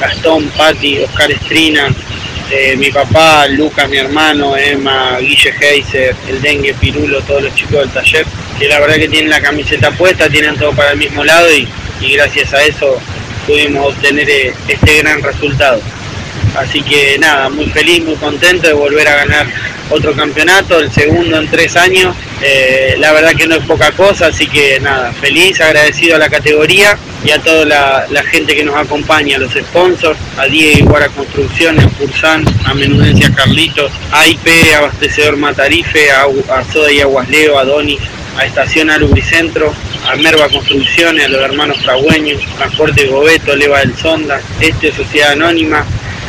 Gastón, 0.00 0.48
Patti, 0.56 0.98
Oscar 1.00 1.30
Estrina, 1.30 1.88
eh, 2.50 2.76
mi 2.76 2.90
papá, 2.90 3.46
Lucas, 3.48 3.88
mi 3.88 3.98
hermano, 3.98 4.56
Emma, 4.56 5.18
Guille 5.20 5.54
Heiser, 5.60 6.16
el 6.28 6.40
Dengue, 6.40 6.74
Pirulo, 6.74 7.20
todos 7.22 7.42
los 7.42 7.54
chicos 7.54 7.80
del 7.80 7.90
taller, 7.90 8.26
que 8.58 8.68
la 8.68 8.80
verdad 8.80 8.96
que 8.96 9.08
tienen 9.08 9.30
la 9.30 9.40
camiseta 9.40 9.90
puesta, 9.92 10.28
tienen 10.28 10.56
todo 10.56 10.72
para 10.72 10.92
el 10.92 10.98
mismo 10.98 11.24
lado 11.24 11.46
y, 11.52 11.68
gracias 12.14 12.54
a 12.54 12.62
eso 12.62 12.98
pudimos 13.46 13.94
obtener 13.94 14.28
eh, 14.28 14.54
este 14.68 14.98
gran 14.98 15.22
resultado. 15.22 15.80
Así 16.56 16.82
que 16.82 17.18
nada, 17.18 17.48
muy 17.48 17.66
feliz, 17.66 18.04
muy 18.04 18.16
contento 18.16 18.68
de 18.68 18.74
volver 18.74 19.06
a 19.08 19.16
ganar 19.16 19.46
otro 19.90 20.14
campeonato, 20.14 20.80
el 20.80 20.90
segundo 20.92 21.38
en 21.38 21.48
tres 21.48 21.76
años. 21.76 22.14
Eh, 22.42 22.96
la 22.98 23.12
verdad 23.12 23.32
que 23.34 23.46
no 23.46 23.56
es 23.56 23.64
poca 23.64 23.90
cosa, 23.92 24.26
así 24.26 24.46
que 24.46 24.78
nada, 24.80 25.12
feliz, 25.12 25.60
agradecido 25.60 26.16
a 26.16 26.18
la 26.18 26.28
categoría 26.28 26.96
y 27.24 27.30
a 27.30 27.40
toda 27.40 27.64
la, 28.08 28.22
gente 28.24 28.54
que 28.54 28.64
nos 28.64 28.76
acompaña, 28.76 29.36
a 29.36 29.38
los 29.40 29.52
sponsors, 29.52 30.18
a 30.36 30.46
Diego 30.46 30.78
Iguara 30.78 31.08
Construcciones, 31.08 31.84
a 31.84 31.88
Pursan, 31.88 32.44
a 32.64 32.74
Menudencia 32.74 33.32
Carlitos, 33.34 33.90
a 34.12 34.26
IP, 34.26 34.48
Abastecedor 34.76 35.36
Matarife, 35.36 36.10
a, 36.10 36.26
Soda 36.72 36.92
y 36.92 37.00
Aguasleo, 37.00 37.58
a 37.58 37.64
Donis, 37.64 38.00
a 38.36 38.44
Estación 38.44 38.90
Alubricentro, 38.90 39.72
a 40.06 40.14
Merva 40.16 40.48
Construcciones, 40.48 41.26
a 41.26 41.28
los 41.28 41.42
hermanos 41.42 41.78
Fragüeños, 41.82 42.40
Transporte 42.56 43.06
Gobeto, 43.06 43.56
Leva 43.56 43.80
del 43.80 43.96
Sonda, 43.96 44.40
Este 44.60 44.92
Sociedad 44.92 45.32
Anónima, 45.32 45.84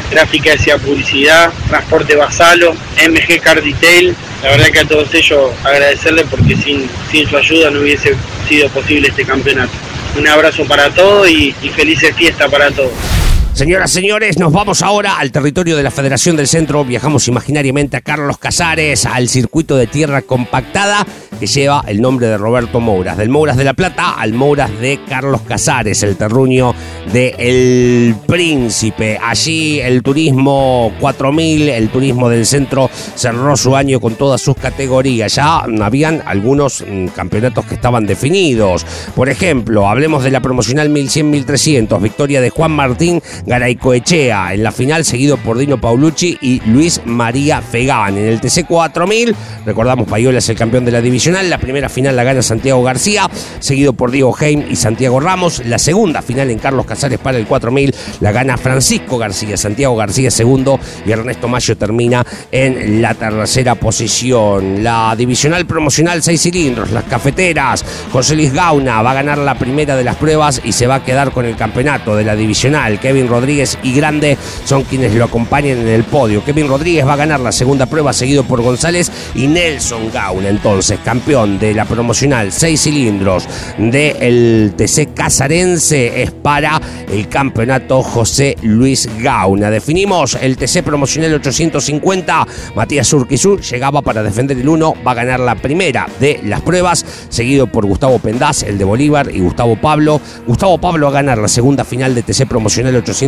Gráfica 0.10 0.56
de 0.56 0.78
Publicidad, 0.80 1.52
Transporte 1.68 2.16
Basalo, 2.16 2.74
MG 2.74 3.40
Car 3.42 3.62
Detail. 3.62 4.16
La 4.44 4.52
verdad 4.52 4.68
que 4.68 4.80
a 4.80 4.86
todos 4.86 5.14
ellos 5.14 5.52
agradecerles 5.64 6.26
porque 6.30 6.56
sin, 6.56 6.90
sin 7.12 7.28
su 7.28 7.38
ayuda 7.38 7.70
no 7.70 7.82
hubiese 7.82 8.16
sido 8.48 8.70
posible 8.70 9.10
este 9.10 9.26
campeonato. 9.26 9.72
Un 10.18 10.28
abrazo 10.28 10.66
para 10.66 10.90
todos 10.90 11.30
y, 11.30 11.56
y 11.62 11.70
felices 11.70 12.16
fiestas 12.16 12.50
para 12.50 12.72
todos. 12.72 13.19
Señoras, 13.60 13.92
señores, 13.92 14.40
nos 14.40 14.54
vamos 14.54 14.82
ahora 14.82 15.20
al 15.20 15.34
territorio 15.34 15.76
de 15.76 15.84
la 15.84 15.92
Federación 15.92 16.38
del 16.38 16.48
Centro. 16.48 16.86
Viajamos 16.86 17.28
imaginariamente 17.28 17.98
a 17.98 18.02
Carlos 18.02 18.38
Casares, 18.38 19.06
al 19.06 19.28
circuito 19.28 19.76
de 19.76 19.86
tierra 19.86 20.22
compactada 20.22 21.06
que 21.38 21.46
lleva 21.46 21.84
el 21.88 22.00
nombre 22.00 22.28
de 22.28 22.38
Roberto 22.38 22.80
Mouras. 22.80 23.18
Del 23.18 23.28
Mouras 23.28 23.58
de 23.58 23.66
la 23.66 23.74
Plata 23.74 24.12
al 24.12 24.32
Mouras 24.32 24.80
de 24.80 25.00
Carlos 25.08 25.42
Casares, 25.42 26.04
el 26.04 26.16
terruño 26.16 26.74
de 27.12 27.36
El 27.38 28.16
Príncipe. 28.28 29.20
Allí 29.22 29.82
el 29.82 30.04
turismo 30.04 30.94
4000, 31.02 31.70
el 31.70 31.90
turismo 31.90 32.30
del 32.30 32.46
centro 32.46 32.90
cerró 33.16 33.58
su 33.58 33.76
año 33.76 34.00
con 34.00 34.16
todas 34.16 34.40
sus 34.42 34.56
categorías. 34.56 35.36
Ya 35.36 35.66
habían 35.82 36.24
algunos 36.26 36.82
mm, 36.88 37.08
campeonatos 37.08 37.66
que 37.66 37.76
estaban 37.76 38.06
definidos. 38.06 38.86
Por 39.16 39.28
ejemplo, 39.28 39.90
hablemos 39.90 40.24
de 40.24 40.32
la 40.32 40.42
promocional 40.42 40.90
1100-1300, 40.90 42.02
victoria 42.02 42.40
de 42.40 42.52
Juan 42.52 42.72
Martín 42.72 43.22
Garaycoechea 43.50 44.54
en 44.54 44.64
la 44.64 44.72
final, 44.72 45.06
seguido 45.06 45.38
por 45.38 45.58
Dino 45.58 45.80
Paulucci 45.80 46.38
y 46.42 46.62
Luis 46.70 47.02
María 47.06 47.62
Fegán. 47.62 48.18
En 48.18 48.26
el 48.26 48.42
TC 48.42 48.66
4000, 48.66 49.36
recordamos, 49.66 50.08
Payola 50.08 50.40
es 50.40 50.50
el 50.50 50.58
campeón 50.58 50.86
de 50.86 50.92
la 50.92 51.02
división 51.02 51.30
promocional. 51.30 51.50
La 51.50 51.58
primera 51.58 51.90
final 51.90 52.16
la 52.16 52.24
gana 52.24 52.42
Santiago 52.42 52.82
García, 52.84 53.30
seguido 53.60 53.94
por 53.94 54.12
Diego 54.12 54.36
Heim 54.40 54.66
y 54.70 54.76
Santiago 54.76 55.20
Ramos. 55.20 55.66
La 55.66 55.78
segunda 55.78 56.22
final 56.22 56.50
en 56.50 56.60
Carlos 56.60 56.86
Casares 56.86 57.20
para 57.20 57.38
el 57.38 57.46
4000 57.46 57.94
la 58.22 58.32
gana 58.32 58.58
Francisco 58.58 59.18
García, 59.18 59.58
Santiago 59.58 59.96
García 59.96 60.32
segundo 60.32 60.80
y 61.06 61.12
Ernesto 61.12 61.48
Mayo 61.48 61.78
termina 61.78 62.26
en 62.52 63.02
la 63.02 63.14
tercera 63.14 63.76
posición. 63.76 64.84
La 64.84 65.16
divisional 65.18 65.66
promocional 65.66 66.22
6 66.24 66.42
cilindros, 66.42 66.92
las 66.92 67.04
cafeteras. 67.04 67.84
José 68.12 68.36
Luis 68.36 68.54
Gauna 68.54 69.02
va 69.02 69.12
a 69.12 69.16
ganar 69.16 69.38
la 69.38 69.56
primera 69.56 69.96
de 69.96 70.04
las 70.04 70.16
pruebas 70.16 70.62
y 70.64 70.72
se 70.72 70.88
va 70.88 70.96
a 70.96 71.04
quedar 71.04 71.32
con 71.32 71.46
el 71.46 71.56
campeonato 71.56 72.16
de 72.16 72.24
la 72.24 72.36
divisional. 72.36 73.00
Kevin 73.00 73.28
Rodríguez 73.28 73.39
y 73.84 73.94
Grande 73.94 74.38
son 74.66 74.84
quienes 74.84 75.14
lo 75.14 75.24
acompañan 75.24 75.78
en 75.78 75.88
el 75.88 76.04
podio. 76.04 76.44
Kevin 76.44 76.68
Rodríguez 76.68 77.06
va 77.08 77.14
a 77.14 77.18
ganar 77.18 77.40
la 77.40 77.52
segunda 77.52 77.86
prueba 77.86 78.12
seguido 78.12 78.44
por 78.44 78.62
González 78.62 79.10
y 79.34 79.48
Nelson 79.48 80.12
Gauna, 80.12 80.50
entonces 80.50 81.00
campeón 81.04 81.58
de 81.58 81.74
la 81.74 81.86
promocional 81.86 82.52
6 82.52 82.82
cilindros 82.82 83.48
del 83.78 84.74
TC 84.76 85.14
Casarense 85.14 86.22
es 86.22 86.32
para 86.32 86.82
el 87.10 87.30
campeonato 87.30 88.04
José 88.04 88.58
Luis 88.62 89.10
Gauna. 89.20 89.70
Definimos 89.70 90.38
el 90.42 90.58
TC 90.58 90.84
promocional 90.84 91.34
850. 91.36 92.48
Matías 92.76 93.14
Urquizú 93.14 93.58
llegaba 93.60 94.02
para 94.02 94.22
defender 94.22 94.58
el 94.58 94.68
1, 94.68 94.96
va 95.06 95.12
a 95.12 95.16
ganar 95.16 95.40
la 95.40 95.56
primera 95.56 96.08
de 96.20 96.42
las 96.44 96.62
pruebas, 96.62 97.06
seguido 97.30 97.68
por 97.68 97.86
Gustavo 97.86 98.20
Pendaz, 98.20 98.64
el 98.64 98.78
de 98.78 98.84
Bolívar, 98.84 99.30
y 99.34 99.40
Gustavo 99.40 99.78
Pablo. 99.80 100.20
Gustavo 100.46 100.78
Pablo 100.78 101.06
va 101.06 101.12
a 101.12 101.22
ganar 101.22 101.38
la 101.38 101.48
segunda 101.48 101.84
final 101.86 102.14
de 102.16 102.24
TC 102.24 102.48
promocional 102.48 102.96
850. 102.96 103.19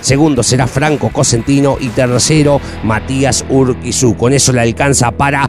Segundo 0.00 0.42
será 0.42 0.66
Franco 0.66 1.10
Cosentino 1.10 1.76
y 1.80 1.88
tercero 1.88 2.60
Matías 2.84 3.44
Urquizú. 3.48 4.16
Con 4.16 4.32
eso 4.32 4.52
le 4.52 4.60
alcanza 4.60 5.10
para 5.12 5.48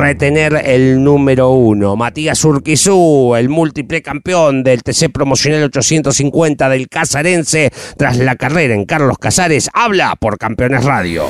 retener 0.00 0.62
el 0.64 1.02
número 1.02 1.50
uno. 1.50 1.96
Matías 1.96 2.44
Urquizú, 2.44 3.34
el 3.36 3.48
múltiple 3.48 4.02
campeón 4.02 4.62
del 4.62 4.82
TC 4.82 5.10
promocional 5.12 5.64
850 5.64 6.68
del 6.68 6.88
Casarense, 6.88 7.70
tras 7.96 8.18
la 8.18 8.36
carrera 8.36 8.74
en 8.74 8.84
Carlos 8.84 9.18
Casares, 9.18 9.70
habla 9.72 10.16
por 10.16 10.38
Campeones 10.38 10.84
Radio. 10.84 11.26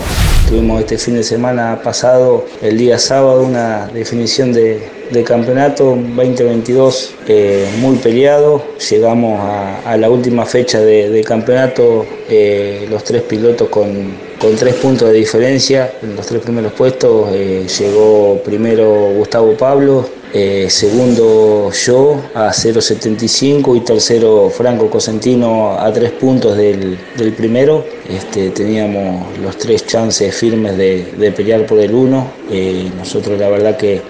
Tuvimos 0.50 0.80
este 0.80 0.98
fin 0.98 1.14
de 1.14 1.22
semana 1.22 1.80
pasado, 1.80 2.44
el 2.60 2.76
día 2.76 2.98
sábado, 2.98 3.44
una 3.44 3.86
definición 3.86 4.52
de, 4.52 4.82
campeonato 5.24 5.96
2022 6.16 7.14
eh, 7.28 7.68
muy 7.78 7.98
peleado. 7.98 8.60
Llegamos 8.90 9.40
a, 9.40 9.96
la 9.96 10.10
última 10.10 10.44
fecha 10.44 10.80
de, 10.80 11.22
campeonato, 11.24 12.04
eh, 12.28 12.84
los 12.90 13.04
tres 13.04 13.22
pilotos 13.22 13.68
con, 13.68 14.12
con, 14.40 14.56
tres 14.56 14.74
puntos 14.74 15.10
de 15.10 15.14
diferencia 15.14 15.92
en 16.02 16.16
los 16.16 16.26
tres 16.26 16.42
primeros 16.42 16.72
puestos. 16.72 17.28
Eh, 17.32 17.68
llegó 17.78 18.42
primero 18.44 19.12
Gustavo 19.14 19.56
Pablo, 19.56 20.04
eh, 20.32 20.70
segundo 20.70 21.72
yo 21.72 22.22
a 22.34 22.50
0.75 22.50 23.76
y 23.76 23.80
tercero 23.80 24.48
Franco 24.48 24.88
Cosentino 24.88 25.72
a 25.72 25.92
tres 25.92 26.12
puntos 26.12 26.56
del, 26.56 26.98
primero. 27.36 27.84
Este, 28.08 28.50
teníamos 28.50 29.38
los 29.38 29.58
tres 29.58 29.84
chances 29.86 30.32
firmes 30.32 30.76
de, 30.76 31.32
pelear 31.36 31.66
por 31.66 31.80
el 31.80 31.92
uno. 31.92 32.28
Eh, 32.48 32.90
nosotros 32.96 33.40
la 33.40 33.48
verdad 33.48 33.76
que, 33.76 34.02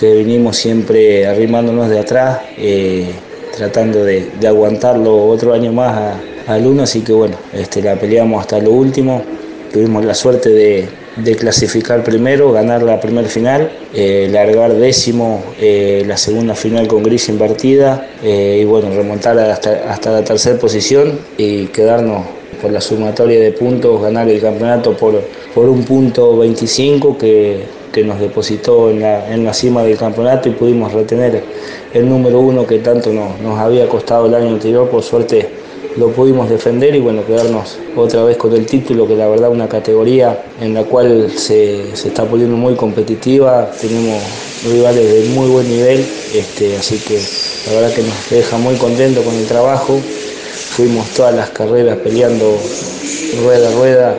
que, 0.00 0.14
vinimos 0.14 0.56
siempre 0.56 1.26
arrimándonos 1.26 1.90
de 1.90 1.98
atrás, 1.98 2.40
eh, 2.56 3.10
tratando 3.54 4.02
de, 4.02 4.30
aguantarlo 4.46 5.26
otro 5.26 5.52
año 5.52 5.72
más 5.72 6.16
al 6.46 6.66
uno, 6.66 6.84
así 6.84 7.02
que 7.02 7.12
bueno, 7.12 7.36
este, 7.52 7.82
la 7.82 7.96
peleamos 7.96 8.40
hasta 8.40 8.58
lo 8.60 8.70
último. 8.70 9.22
Tuvimos 9.70 10.06
la 10.06 10.14
suerte 10.14 10.48
de, 10.48 10.88
de 11.16 11.34
clasificar 11.34 12.04
primero, 12.04 12.52
ganar 12.52 12.82
la 12.82 13.00
primera 13.00 13.28
final, 13.28 13.70
eh, 13.94 14.28
largar 14.30 14.74
décimo 14.74 15.42
eh, 15.58 16.04
la 16.06 16.16
segunda 16.16 16.54
final 16.54 16.86
con 16.88 17.02
gris 17.02 17.28
invertida 17.28 18.08
eh, 18.22 18.58
y 18.60 18.64
bueno, 18.64 18.90
remontar 18.90 19.38
hasta, 19.38 19.90
hasta 19.90 20.10
la 20.10 20.24
tercera 20.24 20.58
posición 20.58 21.18
y 21.38 21.66
quedarnos 21.68 22.26
por 22.60 22.70
la 22.70 22.80
sumatoria 22.80 23.40
de 23.40 23.52
puntos, 23.52 24.02
ganar 24.02 24.28
el 24.28 24.40
campeonato 24.40 24.96
por, 24.96 25.20
por 25.54 25.68
un 25.68 25.84
punto 25.84 26.36
25 26.38 27.16
que, 27.16 27.64
que 27.92 28.04
nos 28.04 28.20
depositó 28.20 28.90
en 28.90 29.00
la, 29.00 29.32
en 29.32 29.44
la, 29.44 29.54
cima 29.54 29.82
del 29.82 29.96
campeonato 29.96 30.48
y 30.50 30.52
pudimos 30.52 30.92
retener 30.92 31.42
el 31.94 32.08
número 32.08 32.40
uno 32.40 32.66
que 32.66 32.78
tanto 32.80 33.10
nos, 33.10 33.40
nos 33.40 33.58
había 33.58 33.88
costado 33.88 34.26
el 34.26 34.34
año 34.34 34.48
anterior, 34.48 34.88
por 34.90 35.02
suerte 35.02 35.65
lo 35.96 36.08
pudimos 36.10 36.48
defender 36.48 36.94
y 36.94 37.00
bueno, 37.00 37.24
quedarnos 37.26 37.78
otra 37.96 38.22
vez 38.24 38.36
con 38.36 38.52
el 38.52 38.66
título, 38.66 39.06
que 39.06 39.16
la 39.16 39.28
verdad 39.28 39.50
una 39.50 39.68
categoría 39.68 40.44
en 40.60 40.74
la 40.74 40.84
cual 40.84 41.30
se, 41.34 41.92
está 41.92 42.24
poniendo 42.24 42.56
muy 42.56 42.74
competitiva, 42.74 43.70
tenemos 43.80 44.22
rivales 44.64 45.12
de 45.12 45.28
muy 45.30 45.48
buen 45.48 45.68
nivel, 45.68 46.04
este, 46.34 46.76
así 46.76 46.98
que 46.98 47.20
la 47.66 47.80
verdad 47.80 47.94
que 47.94 48.02
nos 48.02 48.30
deja 48.30 48.58
muy 48.58 48.76
contentos 48.76 49.24
con 49.24 49.34
el 49.34 49.46
trabajo, 49.46 49.98
fuimos 49.98 51.08
todas 51.10 51.34
las 51.34 51.50
carreras 51.50 51.96
peleando 51.98 52.58
rueda 53.42 53.68
a 53.68 53.72
rueda, 53.72 54.18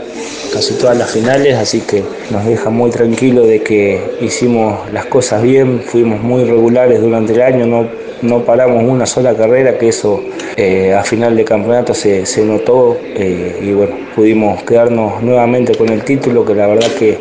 casi 0.51 0.75
todas 0.75 0.97
las 0.97 1.11
finales, 1.11 1.55
así 1.55 1.81
que 1.81 2.03
nos 2.31 2.45
deja 2.45 2.69
muy 2.69 2.89
tranquilo 2.89 3.45
de 3.45 3.61
que 3.61 4.17
hicimos 4.21 4.91
las 4.91 5.05
cosas 5.05 5.41
bien, 5.43 5.81
fuimos 5.85 6.21
muy 6.21 6.43
regulares 6.43 7.01
durante 7.01 7.33
el 7.33 7.41
año, 7.41 7.65
no 7.65 8.07
no 8.21 8.43
paramos 8.43 8.83
una 8.83 9.05
sola 9.05 9.35
carrera, 9.35 9.77
que 9.77 9.89
eso 9.89 10.23
eh, 10.55 10.93
a 10.93 11.03
final 11.03 11.35
de 11.35 11.43
campeonato 11.43 11.93
se, 11.93 12.25
notó 12.45 12.97
eh, 13.03 13.59
y 13.61 13.73
bueno, 13.73 13.95
pudimos 14.15 14.63
quedarnos 14.63 15.21
nuevamente 15.21 15.75
con 15.75 15.89
el 15.89 16.03
título, 16.03 16.45
que 16.45 16.55
la 16.55 16.67
verdad 16.67 16.87
que 16.97 17.17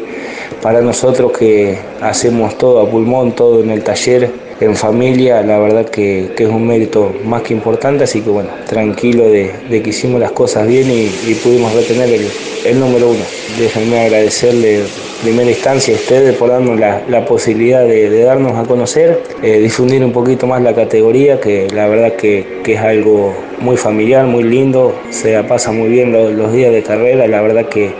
para 0.62 0.80
nosotros 0.80 1.32
que 1.36 1.78
hacemos 2.00 2.56
todo 2.58 2.80
a 2.80 2.90
pulmón, 2.90 3.32
todo 3.32 3.62
en 3.62 3.70
el 3.70 3.82
taller, 3.82 4.30
en 4.58 4.74
familia, 4.74 5.42
la 5.42 5.58
verdad 5.58 5.86
que, 5.86 6.32
es 6.36 6.48
un 6.48 6.66
mérito 6.66 7.14
más 7.24 7.42
que 7.42 7.52
importante, 7.52 8.04
así 8.04 8.22
que 8.22 8.30
bueno, 8.30 8.48
tranquilo 8.66 9.24
de, 9.28 9.52
que 9.68 9.90
hicimos 9.90 10.20
las 10.20 10.32
cosas 10.32 10.66
bien 10.66 10.90
y, 10.90 11.34
pudimos 11.34 11.74
retener 11.74 12.08
el, 12.08 12.26
número 12.74 13.10
uno. 13.10 13.24
Déjenme 13.58 14.00
agradecerle 14.00 14.82
primera 15.22 15.50
instancia 15.50 15.94
a 15.94 15.96
ustedes 15.96 16.36
por 16.36 16.50
darnos 16.50 16.78
la, 16.78 17.24
posibilidad 17.24 17.84
de, 17.84 18.22
darnos 18.22 18.58
a 18.58 18.64
conocer, 18.64 19.22
eh, 19.42 19.58
difundir 19.58 20.04
un 20.04 20.12
poquito 20.12 20.46
más 20.46 20.62
la 20.62 20.74
categoría, 20.74 21.40
que 21.40 21.68
la 21.72 21.88
verdad 21.88 22.14
que, 22.14 22.62
es 22.66 22.80
algo 22.80 23.34
muy 23.60 23.76
familiar, 23.76 24.26
muy 24.26 24.42
lindo, 24.42 24.94
se 25.10 25.42
pasa 25.44 25.72
muy 25.72 25.88
bien 25.88 26.12
los, 26.12 26.52
días 26.52 26.72
de 26.72 26.82
carrera, 26.82 27.26
la 27.26 27.40
verdad 27.40 27.66
que 27.66 27.90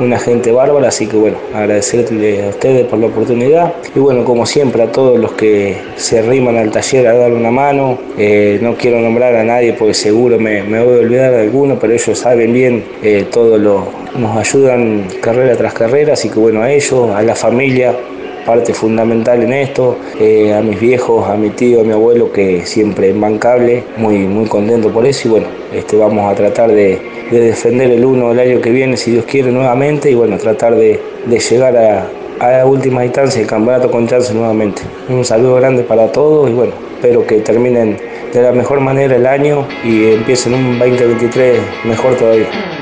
una 0.00 0.18
gente 0.18 0.52
bárbara, 0.52 0.88
así 0.88 1.06
que 1.06 1.16
bueno, 1.16 1.36
agradecerle 1.54 2.44
a 2.44 2.48
ustedes 2.50 2.86
por 2.86 2.98
la 2.98 3.06
oportunidad. 3.06 3.74
Y 3.94 3.98
bueno, 3.98 4.24
como 4.24 4.46
siempre 4.46 4.82
a 4.82 4.92
todos 4.92 5.18
los 5.18 5.32
que 5.32 5.76
se 5.96 6.20
arriman 6.20 6.56
al 6.56 6.70
taller 6.70 7.06
a 7.08 7.14
dar 7.14 7.32
una 7.32 7.50
mano, 7.50 7.98
eh, 8.16 8.58
no 8.62 8.76
quiero 8.76 9.00
nombrar 9.00 9.34
a 9.34 9.44
nadie 9.44 9.72
porque 9.72 9.94
seguro 9.94 10.38
me, 10.38 10.62
voy 10.62 10.78
a 10.78 11.00
olvidar 11.00 11.32
de 11.32 11.40
alguno, 11.42 11.78
pero 11.80 11.92
ellos 11.92 12.18
saben 12.18 12.52
bien 12.52 12.84
eh, 13.02 13.26
todo 13.30 13.58
lo, 13.58 13.88
nos 14.16 14.36
ayudan 14.36 15.06
carrera 15.20 15.56
tras 15.56 15.74
carrera, 15.74 16.12
así 16.12 16.28
que 16.28 16.38
bueno, 16.38 16.62
a 16.62 16.70
ellos, 16.70 17.10
a 17.10 17.22
la 17.22 17.34
familia, 17.34 17.94
parte 18.48 18.72
fundamental 18.72 19.42
en 19.42 19.52
esto, 19.52 19.98
eh, 20.18 20.54
a 20.54 20.62
mis 20.62 20.80
viejos, 20.80 21.28
a 21.28 21.36
mi 21.36 21.50
tío, 21.50 21.82
a 21.82 21.84
mi 21.84 21.92
abuelo, 21.92 22.32
que 22.32 22.64
siempre 22.64 23.10
es 23.10 23.20
bancable, 23.20 23.84
muy, 23.98 24.20
muy 24.20 24.46
contento 24.46 24.88
por 24.88 25.04
eso 25.04 25.28
y 25.28 25.30
bueno, 25.32 25.46
este, 25.70 25.98
vamos 25.98 26.32
a 26.32 26.34
tratar 26.34 26.72
de, 26.72 26.98
defender 27.30 27.90
el 27.90 28.06
uno 28.06 28.32
el 28.32 28.40
año 28.40 28.62
que 28.62 28.70
viene, 28.70 28.96
si 28.96 29.10
Dios 29.10 29.26
quiere, 29.26 29.52
nuevamente 29.52 30.10
y 30.10 30.14
bueno, 30.14 30.38
tratar 30.38 30.76
de, 30.76 30.98
llegar 31.28 31.76
a, 31.76 32.06
a 32.40 32.50
la 32.52 32.64
última 32.64 33.04
instancia 33.04 33.42
el 33.42 33.46
campeonato 33.46 33.90
con 33.90 34.08
chance 34.08 34.32
nuevamente. 34.32 34.80
Un 35.10 35.26
saludo 35.26 35.56
grande 35.56 35.82
para 35.82 36.10
todos 36.10 36.48
y 36.48 36.54
bueno, 36.54 36.72
espero 36.94 37.26
que 37.26 37.40
terminen 37.40 37.98
de 38.32 38.42
la 38.42 38.52
mejor 38.52 38.80
manera 38.80 39.14
el 39.14 39.26
año 39.26 39.68
y 39.84 40.12
empiecen 40.12 40.54
un 40.54 40.78
2023 40.78 41.58
mejor 41.84 42.16
todavía. 42.16 42.77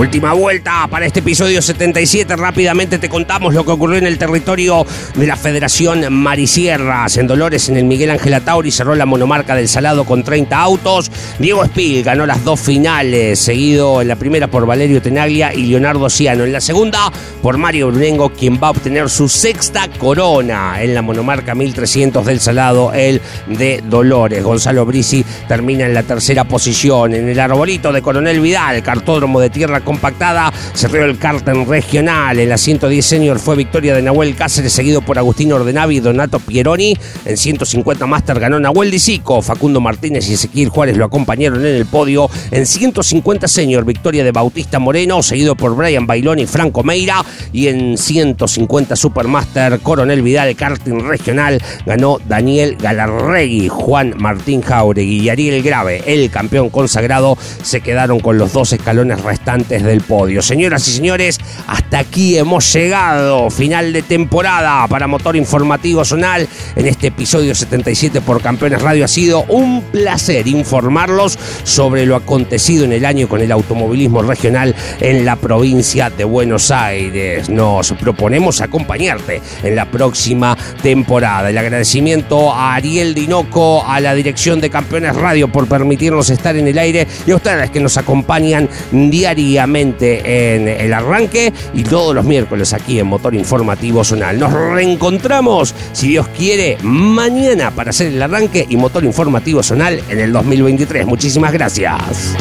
Última 0.00 0.32
vuelta 0.32 0.86
para 0.88 1.04
este 1.04 1.20
episodio 1.20 1.60
77. 1.60 2.34
Rápidamente 2.34 2.98
te 2.98 3.10
contamos 3.10 3.52
lo 3.52 3.66
que 3.66 3.72
ocurrió 3.72 3.98
en 3.98 4.06
el 4.06 4.16
territorio 4.16 4.86
de 5.14 5.26
la 5.26 5.36
Federación 5.36 6.10
Marisierras. 6.10 7.18
En 7.18 7.26
Dolores, 7.26 7.68
en 7.68 7.76
el 7.76 7.84
Miguel 7.84 8.08
Ángel 8.08 8.32
Atauri, 8.32 8.70
cerró 8.70 8.94
la 8.94 9.04
monomarca 9.04 9.54
del 9.54 9.68
Salado 9.68 10.04
con 10.04 10.24
30 10.24 10.58
autos. 10.58 11.12
Diego 11.38 11.62
Espil 11.62 12.02
ganó 12.02 12.24
las 12.24 12.42
dos 12.44 12.60
finales, 12.60 13.40
seguido 13.40 14.00
en 14.00 14.08
la 14.08 14.16
primera 14.16 14.46
por 14.46 14.64
Valerio 14.64 15.02
Tenaglia 15.02 15.52
y 15.52 15.66
Leonardo 15.66 16.08
Ciano. 16.08 16.44
En 16.44 16.52
la 16.52 16.62
segunda 16.62 17.12
por 17.42 17.58
Mario 17.58 17.88
Brunengo, 17.88 18.30
quien 18.30 18.54
va 18.54 18.68
a 18.68 18.70
obtener 18.70 19.10
su 19.10 19.28
sexta 19.28 19.86
corona 19.98 20.82
en 20.82 20.94
la 20.94 21.02
monomarca 21.02 21.54
1300 21.54 22.24
del 22.24 22.40
Salado, 22.40 22.94
el 22.94 23.20
de 23.48 23.82
Dolores. 23.86 24.42
Gonzalo 24.42 24.86
Brisi 24.86 25.22
termina 25.46 25.84
en 25.84 25.92
la 25.92 26.04
tercera 26.04 26.44
posición. 26.44 27.12
En 27.12 27.28
el 27.28 27.38
arbolito 27.38 27.92
de 27.92 28.00
Coronel 28.00 28.40
Vidal, 28.40 28.82
cartódromo 28.82 29.40
de 29.40 29.50
tierra 29.50 29.82
compactada 29.90 30.52
cerró 30.74 31.04
el 31.04 31.18
cartel 31.18 31.66
regional. 31.66 32.38
En 32.38 32.48
la 32.48 32.56
110 32.56 33.04
senior 33.04 33.40
fue 33.40 33.56
victoria 33.56 33.92
de 33.92 34.02
Nahuel 34.02 34.36
Cáceres, 34.36 34.72
seguido 34.72 35.02
por 35.02 35.18
Agustín 35.18 35.52
Ordenavi 35.52 35.96
y 35.96 36.00
Donato 36.00 36.38
Pieroni. 36.38 36.96
En 37.24 37.36
150 37.36 38.06
Master 38.06 38.38
ganó 38.38 38.60
Nahuel 38.60 38.92
Disico, 38.92 39.42
Facundo 39.42 39.80
Martínez 39.80 40.28
y 40.30 40.34
Ezequiel 40.34 40.68
Juárez 40.68 40.96
lo 40.96 41.06
acompañaron 41.06 41.66
en 41.66 41.74
el 41.74 41.86
podio. 41.86 42.30
En 42.52 42.66
150 42.66 43.48
senior, 43.48 43.84
victoria 43.84 44.22
de 44.22 44.30
Bautista 44.30 44.78
Moreno, 44.78 45.24
seguido 45.24 45.56
por 45.56 45.74
Brian 45.74 46.06
Bailón 46.06 46.38
y 46.38 46.46
Franco 46.46 46.84
Meira. 46.84 47.24
Y 47.52 47.66
en 47.66 47.98
150 47.98 48.94
Supermaster, 48.94 49.80
Coronel 49.80 50.22
Vidal, 50.22 50.54
karting 50.54 51.00
regional, 51.00 51.60
ganó 51.84 52.18
Daniel 52.28 52.76
Galarregui, 52.80 53.66
Juan 53.66 54.14
Martín 54.16 54.62
Jauregui 54.62 55.22
y 55.22 55.30
Ariel 55.30 55.64
Grave, 55.64 56.04
el 56.06 56.30
campeón 56.30 56.70
consagrado, 56.70 57.36
se 57.64 57.80
quedaron 57.80 58.20
con 58.20 58.38
los 58.38 58.52
dos 58.52 58.72
escalones 58.72 59.20
restantes 59.22 59.79
del 59.84 60.00
podio. 60.00 60.42
Señoras 60.42 60.86
y 60.88 60.92
señores, 60.92 61.38
hasta 61.66 61.98
aquí 61.98 62.38
hemos 62.38 62.72
llegado. 62.72 63.50
Final 63.50 63.92
de 63.92 64.02
temporada 64.02 64.86
para 64.88 65.06
Motor 65.06 65.36
Informativo 65.36 66.04
Zonal. 66.04 66.48
En 66.76 66.86
este 66.86 67.08
episodio 67.08 67.54
77 67.54 68.20
por 68.20 68.42
Campeones 68.42 68.82
Radio 68.82 69.04
ha 69.04 69.08
sido 69.08 69.44
un 69.48 69.82
placer 69.82 70.46
informarlos 70.46 71.38
sobre 71.64 72.06
lo 72.06 72.16
acontecido 72.16 72.84
en 72.84 72.92
el 72.92 73.04
año 73.04 73.28
con 73.28 73.40
el 73.40 73.52
automovilismo 73.52 74.22
regional 74.22 74.74
en 75.00 75.24
la 75.24 75.36
provincia 75.36 76.10
de 76.10 76.24
Buenos 76.24 76.70
Aires. 76.70 77.48
Nos 77.48 77.92
proponemos 77.92 78.60
acompañarte 78.60 79.40
en 79.62 79.76
la 79.76 79.90
próxima 79.90 80.56
temporada. 80.82 81.50
El 81.50 81.58
agradecimiento 81.58 82.52
a 82.52 82.74
Ariel 82.74 83.14
Dinoco, 83.14 83.84
a 83.86 84.00
la 84.00 84.14
dirección 84.14 84.60
de 84.60 84.70
Campeones 84.70 85.16
Radio 85.16 85.48
por 85.48 85.66
permitirnos 85.66 86.30
estar 86.30 86.56
en 86.56 86.68
el 86.68 86.78
aire 86.78 87.06
y 87.26 87.30
a 87.30 87.36
ustedes 87.36 87.70
que 87.70 87.80
nos 87.80 87.96
acompañan 87.96 88.68
diariamente 88.92 89.59
en 89.64 90.68
el 90.68 90.92
arranque 90.94 91.52
y 91.74 91.82
todos 91.82 92.14
los 92.14 92.24
miércoles 92.24 92.72
aquí 92.72 92.98
en 92.98 93.06
Motor 93.06 93.34
Informativo 93.34 94.02
Zonal. 94.04 94.38
Nos 94.38 94.52
reencontramos, 94.52 95.74
si 95.92 96.08
Dios 96.08 96.28
quiere, 96.28 96.78
mañana 96.82 97.70
para 97.70 97.90
hacer 97.90 98.08
el 98.08 98.22
arranque 98.22 98.66
y 98.68 98.76
Motor 98.76 99.04
Informativo 99.04 99.62
Zonal 99.62 100.00
en 100.08 100.18
el 100.18 100.32
2023. 100.32 101.06
Muchísimas 101.06 101.52
gracias. 101.52 102.36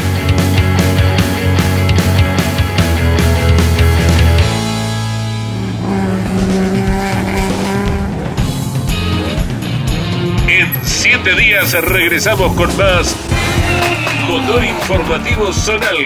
En 10.47 10.67
siete 10.83 11.35
días 11.35 11.73
regresamos 11.83 12.53
con 12.53 12.75
más 12.77 13.15
Motor 14.29 14.63
Informativo 14.63 15.51
Zonal 15.51 16.05